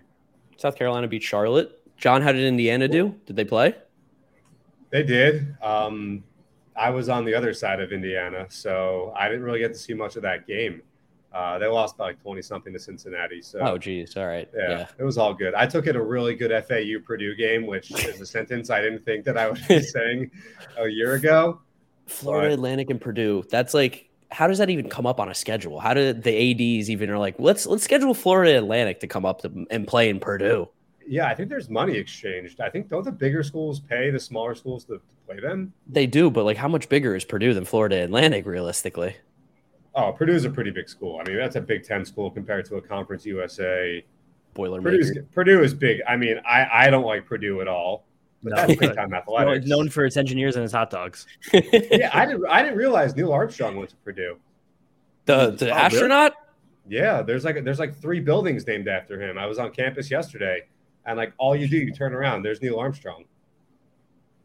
[0.58, 1.78] South Carolina beat Charlotte.
[1.98, 3.14] John, how did Indiana do?
[3.26, 3.76] Did they play?
[4.90, 5.56] They did.
[5.62, 6.24] Um,
[6.82, 9.94] I was on the other side of Indiana, so I didn't really get to see
[9.94, 10.82] much of that game.
[11.34, 13.42] Uh, they lost by like 20 something to Cincinnati.
[13.42, 14.18] So, Oh, geez.
[14.18, 14.50] All right.
[14.56, 14.88] yeah, Yeah.
[15.00, 15.54] it was all good.
[15.54, 19.06] I took it a really good FAU Purdue game, which is a sentence I didn't
[19.06, 20.30] think that I would be saying
[20.78, 21.62] a year ago.
[22.08, 23.44] Florida But- Atlantic and Purdue.
[23.50, 25.80] That's like, how does that even come up on a schedule?
[25.80, 29.42] How do the ads even are like, let's let's schedule Florida Atlantic to come up
[29.44, 30.68] to, and play in Purdue?
[31.08, 32.62] Yeah, I think there's money exchanged.
[32.62, 35.02] I think don't the bigger schools pay the smaller schools to, to
[35.32, 35.74] play them?
[35.88, 39.16] They do, but like, how much bigger is Purdue than Florida Atlantic realistically?
[39.96, 41.20] Oh, Purdue's a pretty big school.
[41.20, 44.04] I mean, that's a Big Ten school compared to a Conference USA.
[44.54, 45.32] Purdue's, Boilermaker.
[45.32, 46.02] Purdue is big.
[46.08, 48.06] I mean, I, I don't like Purdue at all.
[48.44, 48.56] But No.
[48.56, 49.68] that's big time Known- athletics.
[49.68, 51.28] known for its engineers and its hot dogs.
[51.54, 54.38] yeah, I didn't I didn't realize Neil Armstrong went to Purdue.
[55.26, 55.78] the oh, the really?
[55.78, 56.34] astronaut.
[56.90, 59.38] Yeah, there's like there's like three buildings named after him.
[59.38, 60.64] I was on campus yesterday,
[61.06, 63.26] and like all you do, you turn around, there's Neil Armstrong.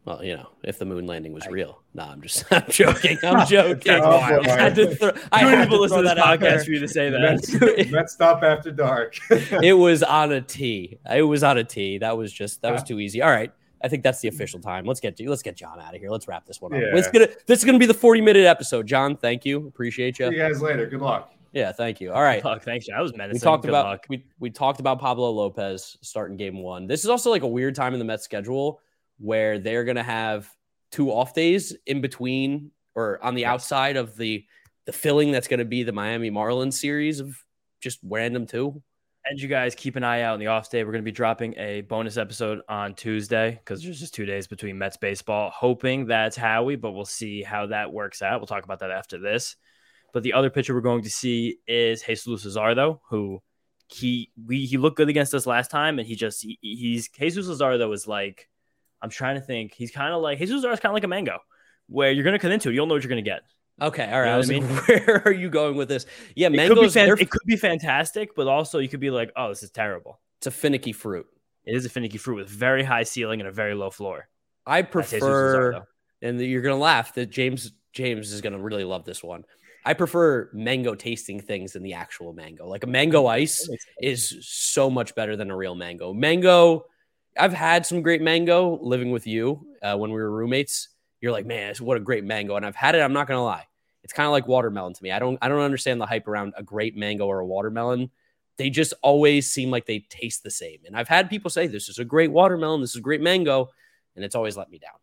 [0.07, 1.81] Well, you know, if the moon landing was real.
[1.93, 3.17] No, I'm just I'm joking.
[3.23, 3.91] I'm joking.
[3.91, 4.43] Oh, I boy.
[4.43, 6.57] had to throw, I Too had people to listen to that out there.
[6.57, 7.89] podcast for you to say that.
[7.91, 9.17] Let's stop after dark.
[9.29, 10.97] it was on a tee.
[11.13, 11.97] It was on a tee.
[11.97, 12.85] That was just that was ah.
[12.85, 13.21] too easy.
[13.21, 13.51] All right.
[13.83, 14.85] I think that's the official time.
[14.85, 16.09] Let's get to, let's get John out of here.
[16.09, 16.79] Let's wrap this one up.
[16.79, 16.95] Yeah.
[16.95, 17.45] Let's get it.
[17.45, 18.87] This is gonna be the 40 minute episode.
[18.87, 19.67] John, thank you.
[19.67, 20.29] Appreciate you.
[20.29, 20.41] See you.
[20.41, 20.85] you guys later.
[20.85, 21.33] Good luck.
[21.51, 22.13] Yeah, thank you.
[22.13, 22.41] All right.
[22.41, 22.87] Fuck, thanks.
[22.87, 23.35] That was menacing.
[23.35, 24.05] We talked Good about luck.
[24.07, 26.87] we, we talked about Pablo Lopez starting game one.
[26.87, 28.79] This is also like a weird time in the Mets schedule
[29.17, 30.49] where they're gonna have
[30.91, 34.45] two off days in between or on the outside of the
[34.85, 37.37] the filling that's gonna be the Miami Marlins series of
[37.81, 38.81] just random two.
[39.29, 40.83] And you guys keep an eye out on the off day.
[40.85, 44.47] We're going to be dropping a bonus episode on Tuesday because there's just two days
[44.47, 45.49] between Mets baseball.
[45.49, 48.39] Hoping that's Howie, but we'll see how that works out.
[48.39, 49.57] We'll talk about that after this.
[50.13, 53.41] But the other pitcher we're going to see is Jesus Luzardo, who
[53.89, 57.47] he we he looked good against us last time, and he just he, he's Jesus
[57.47, 58.47] Luzardo is like
[59.01, 59.73] I'm trying to think.
[59.73, 61.39] He's kind of like Jesus is kind of like a mango,
[61.87, 63.41] where you're going to come into it, you don't know what you're going to get.
[63.79, 64.25] Okay, all right.
[64.27, 66.05] know I was I like, where are you going with this?
[66.35, 66.93] Yeah, It could, mangoes.
[66.93, 70.19] fan- it could be fantastic, but also you could be like, oh, this is terrible.
[70.39, 71.27] it's a finicky fruit.
[71.63, 74.27] It is a finicky fruit with very high ceiling and a very low floor.
[74.65, 75.83] I prefer,
[76.21, 79.43] and you're gonna laugh that James James is gonna really love this one.
[79.85, 82.67] I prefer mango tasting things than the actual mango.
[82.67, 83.69] Like a mango ice
[84.01, 86.13] is so much better than a real mango.
[86.13, 86.85] Mango,
[87.39, 90.89] I've had some great mango living with you uh, when we were roommates.
[91.21, 92.99] You're like, man, what a great mango, and I've had it.
[92.99, 93.65] I'm not gonna lie,
[94.03, 95.11] it's kind of like watermelon to me.
[95.11, 98.11] I don't, I don't understand the hype around a great mango or a watermelon.
[98.57, 100.79] They just always seem like they taste the same.
[100.85, 103.69] And I've had people say, this is a great watermelon, this is a great mango,
[104.15, 104.93] and it's always let me down.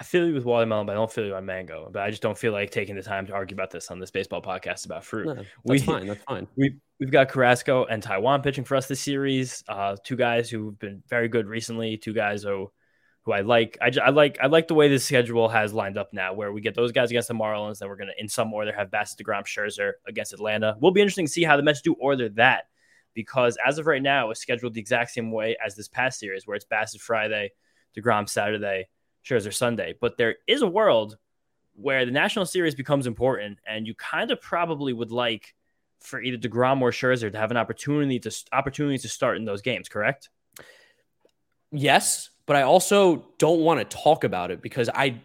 [0.00, 1.90] I feel you with watermelon, but I don't feel you on mango.
[1.92, 4.12] But I just don't feel like taking the time to argue about this on this
[4.12, 5.26] baseball podcast about fruit.
[5.26, 6.06] No, that's We- fine.
[6.06, 6.46] That's fine.
[6.56, 9.64] We've we've got Carrasco and Taijuan pitching for us this series.
[9.68, 11.96] Uh, two guys who've been very good recently.
[11.96, 12.70] Two guys who
[13.24, 13.76] who I like.
[13.80, 16.60] I, I like I like the way this schedule has lined up now, where we
[16.60, 17.80] get those guys against the Marlins.
[17.80, 20.76] Then we're gonna in some order have Bassitt, deGrom, Scherzer against Atlanta.
[20.80, 22.64] We'll be interesting to see how the Mets do order that
[23.14, 26.46] because as of right now, it's scheduled the exact same way as this past series,
[26.46, 27.50] where it's Bassitt Friday,
[27.98, 28.86] deGrom Saturday,
[29.28, 29.94] Scherzer Sunday.
[30.00, 31.16] But there is a world
[31.74, 35.54] where the national series becomes important, and you kind of probably would like
[36.00, 39.62] for either deGrom or Scherzer to have an opportunity to opportunity to start in those
[39.62, 39.88] games.
[39.88, 40.28] Correct?
[41.70, 45.20] Yes, but I also don't want to talk about it because I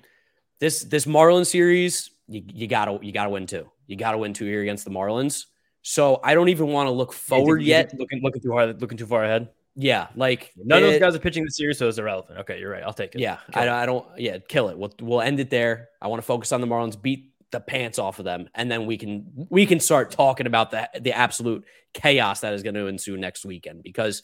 [0.59, 3.69] this this Marlins series you, you gotta you gotta win two.
[3.87, 5.45] You gotta win two here against the Marlins.
[5.81, 7.93] So I don't even want to look forward think- yet.
[7.97, 9.49] Looking looking too hard, looking too far ahead.
[9.75, 12.39] Yeah, like None of those guys are pitching the series, so it's irrelevant.
[12.41, 12.83] Okay, you're right.
[12.83, 13.21] I'll take it.
[13.21, 13.69] Yeah, I, it.
[13.69, 14.05] I don't.
[14.19, 14.77] Yeah, kill it.
[14.77, 15.89] We'll we'll end it there.
[16.01, 18.85] I want to focus on the Marlins, beat the pants off of them, and then
[18.85, 22.85] we can we can start talking about the the absolute chaos that is going to
[22.87, 23.81] ensue next weekend.
[23.81, 24.21] Because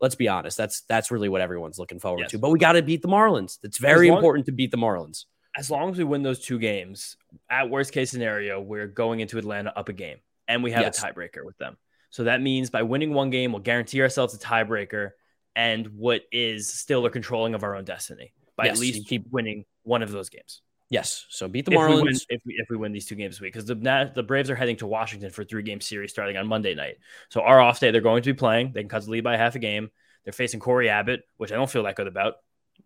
[0.00, 2.30] let's be honest, that's that's really what everyone's looking forward Yes.
[2.32, 2.38] to.
[2.38, 3.58] But we got to beat the Marlins.
[3.64, 5.24] It's very long- important to beat the Marlins.
[5.56, 7.16] As long as we win those two games,
[7.50, 11.02] at worst case scenario, we're going into Atlanta up a game, and we have Yes.
[11.02, 11.76] a tiebreaker with them.
[12.12, 15.10] So that means by winning one game, we'll guarantee ourselves a tiebreaker
[15.56, 19.26] and what is still a controlling of our own destiny by Yes, at least keep-
[19.30, 20.62] winning one of those games.
[20.90, 21.24] Yes.
[21.30, 22.26] So beat the if we, win, Marlins.
[22.28, 24.54] if, we, if we win these two games this week, because the the Braves are
[24.54, 26.98] heading to Washington for a three game series starting on Monday night.
[27.30, 28.72] So our off day, they're going to be playing.
[28.72, 29.90] They can cut the lead by half a game.
[30.24, 32.34] They're facing Cory Abbott, which I don't feel that good about.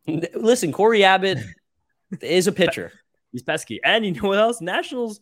[0.07, 1.39] Listen, Cory Abbott
[2.23, 2.93] is a pitcher.
[3.33, 4.61] He's pesky, and you know what else?
[4.61, 5.21] Nationals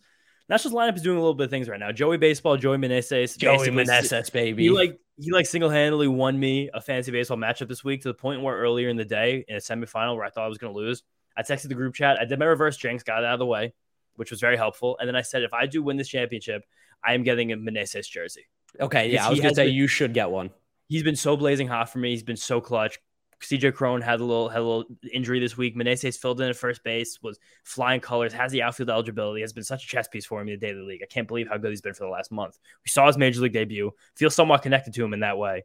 [0.48, 1.90] Nationals lineup is doing a little bit of things right now.
[1.90, 4.64] Joey Baseball, Joey Meneses, Joey Meneses, baby.
[4.64, 8.08] He like he like single handedly won me a fantasy baseball matchup this week to
[8.08, 10.58] the point where earlier in the day in a semifinal where I thought I was
[10.58, 11.02] going to lose,
[11.36, 12.18] I texted the group chat.
[12.20, 13.72] I did my reverse jinx, got it out of the way,
[14.16, 14.96] which was very helpful.
[14.98, 16.62] And then I said, if I do win this championship,
[17.02, 18.46] I am getting a Meneses jersey.
[18.80, 19.10] okay.
[19.10, 19.26] Yeah.
[19.26, 20.50] I was gonna say been- you should get one.
[20.88, 22.10] he's been so blazing hot for me.
[22.10, 22.98] He's been so clutch.
[23.42, 25.76] CJ Cron had a little had a little injury this week.
[25.76, 29.64] Meneses filled in at first base, was flying colors, has the outfield eligibility, has been
[29.64, 31.00] such a chess piece for him in the daily league.
[31.02, 32.58] I can't believe how good he's been for the last month.
[32.84, 33.90] We saw his major league debut.
[34.16, 35.64] Feel somewhat connected to him in that way.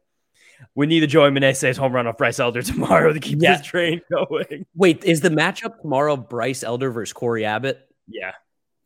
[0.74, 3.56] We need a Joey Meneses home run off Bryce Elder tomorrow to keep Yeah.
[3.56, 4.66] this train going.
[4.74, 7.80] Wait, is the matchup tomorrow Bryce Elder versus Cory Abbott?
[8.06, 8.32] Yeah,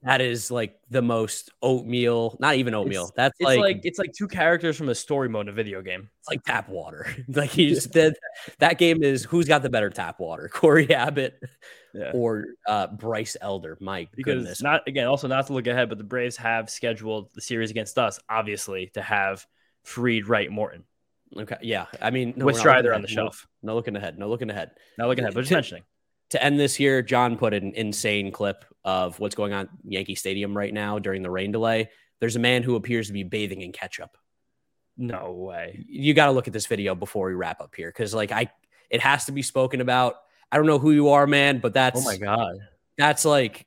[0.05, 3.05] That is like the most oatmeal, not even oatmeal.
[3.05, 5.53] It's- That's it's like, like, it's like two characters from a story mode in a
[5.53, 6.11] video game.
[6.21, 7.07] it's like tap water.
[7.29, 8.17] like he's that
[8.59, 11.41] that game is who's got the better tap water, Cory Abbott
[11.95, 12.11] Yeah.
[12.13, 13.79] or uh, Bryce Elder?
[13.81, 14.63] My because goodness.
[14.63, 17.97] not again also not to look ahead but the braves have scheduled the series against
[17.99, 19.47] us obviously to have
[19.85, 20.85] Fried Wright morton
[21.37, 21.87] okay, yeah.
[22.03, 23.09] I mean, no, with strider on the.
[23.09, 24.19] No- shelf No, looking ahead.
[24.19, 24.73] No looking ahead.
[24.99, 25.83] not looking ahead but just mentioning
[26.31, 30.15] to end this here, John put an insane clip of what's going on at Yankee
[30.15, 31.91] Stadium right now during the rain delay.
[32.21, 34.17] There's a man who appears to be bathing in ketchup.
[34.97, 38.15] no way You got to look at this video before we wrap up here because,
[38.15, 38.51] like, I
[38.91, 40.17] it has to be spoken about.
[40.53, 42.55] I don't know who you are, man, but that's oh my god
[42.97, 43.67] that's like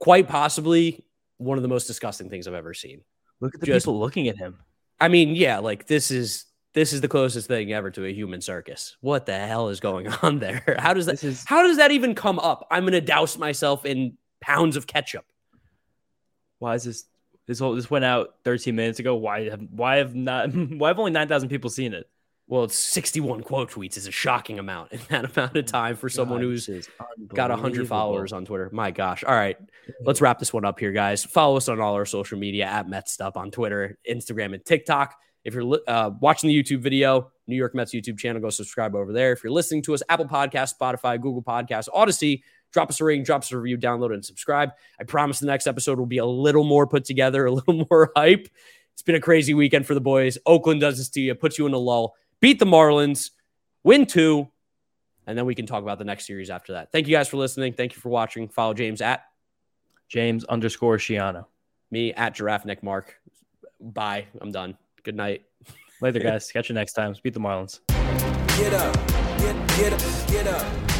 [0.00, 1.04] quite possibly
[1.36, 3.02] one of the most disgusting things I've ever seen.
[3.40, 4.58] look at the Just- people looking at him
[4.98, 6.45] I mean, yeah, like this is
[6.76, 8.96] this is the closest thing ever to a human circus.
[9.00, 10.76] What the hell is going on there?
[10.78, 12.68] How does that how does that even come up?
[12.70, 15.24] I'm gonna douse myself in pounds of ketchup.
[16.58, 17.04] why is this
[17.46, 20.98] this whole this went out 13 minutes ago why have why have not why have
[20.98, 22.08] only 9000 people seen it
[22.46, 26.08] Well, it's 61 quote tweets is a shocking amount in that amount of time for
[26.10, 26.88] someone God, who's is
[27.34, 28.68] got 100 followers on Twitter.
[28.72, 29.24] My gosh.
[29.24, 29.56] All right.
[30.04, 31.24] Let's wrap this one up here, guys.
[31.24, 35.14] Follow us on all our social media at Mets Up on Twitter, Instagram, and TikTok.
[35.46, 39.12] If you're uh, watching the YouTube video, New York Mets YouTube channel, go subscribe over
[39.12, 39.32] there.
[39.32, 42.42] If you're listening to us, Apple Podcast, Spotify, Google Podcast, Audacy,
[42.72, 44.72] drop us a rating, drop us a review, download and subscribe.
[45.00, 48.10] I promise the next episode will be a little more put together, a little more
[48.16, 48.48] hype.
[48.92, 50.36] It's been a crazy weekend for the boys.
[50.46, 53.30] Oakland does this to you, puts you in a lull, beat the Marlins,
[53.84, 54.48] win two,
[55.28, 56.90] and then we can talk about the next series after that.
[56.90, 57.72] Thank you guys for listening.
[57.72, 58.48] Thank you for watching.
[58.48, 59.22] Follow James at
[60.08, 61.46] james underscore shiano
[61.90, 63.16] me at Giraffe Nick Mark.
[63.80, 64.26] Bye.
[64.40, 64.76] I'm done.
[65.06, 65.44] Good night.
[66.02, 66.50] later guys.
[66.50, 67.14] Catch you next time.
[67.22, 67.78] Beat the marlins.
[68.58, 68.92] Get up,
[69.38, 70.95] get, get up, get up.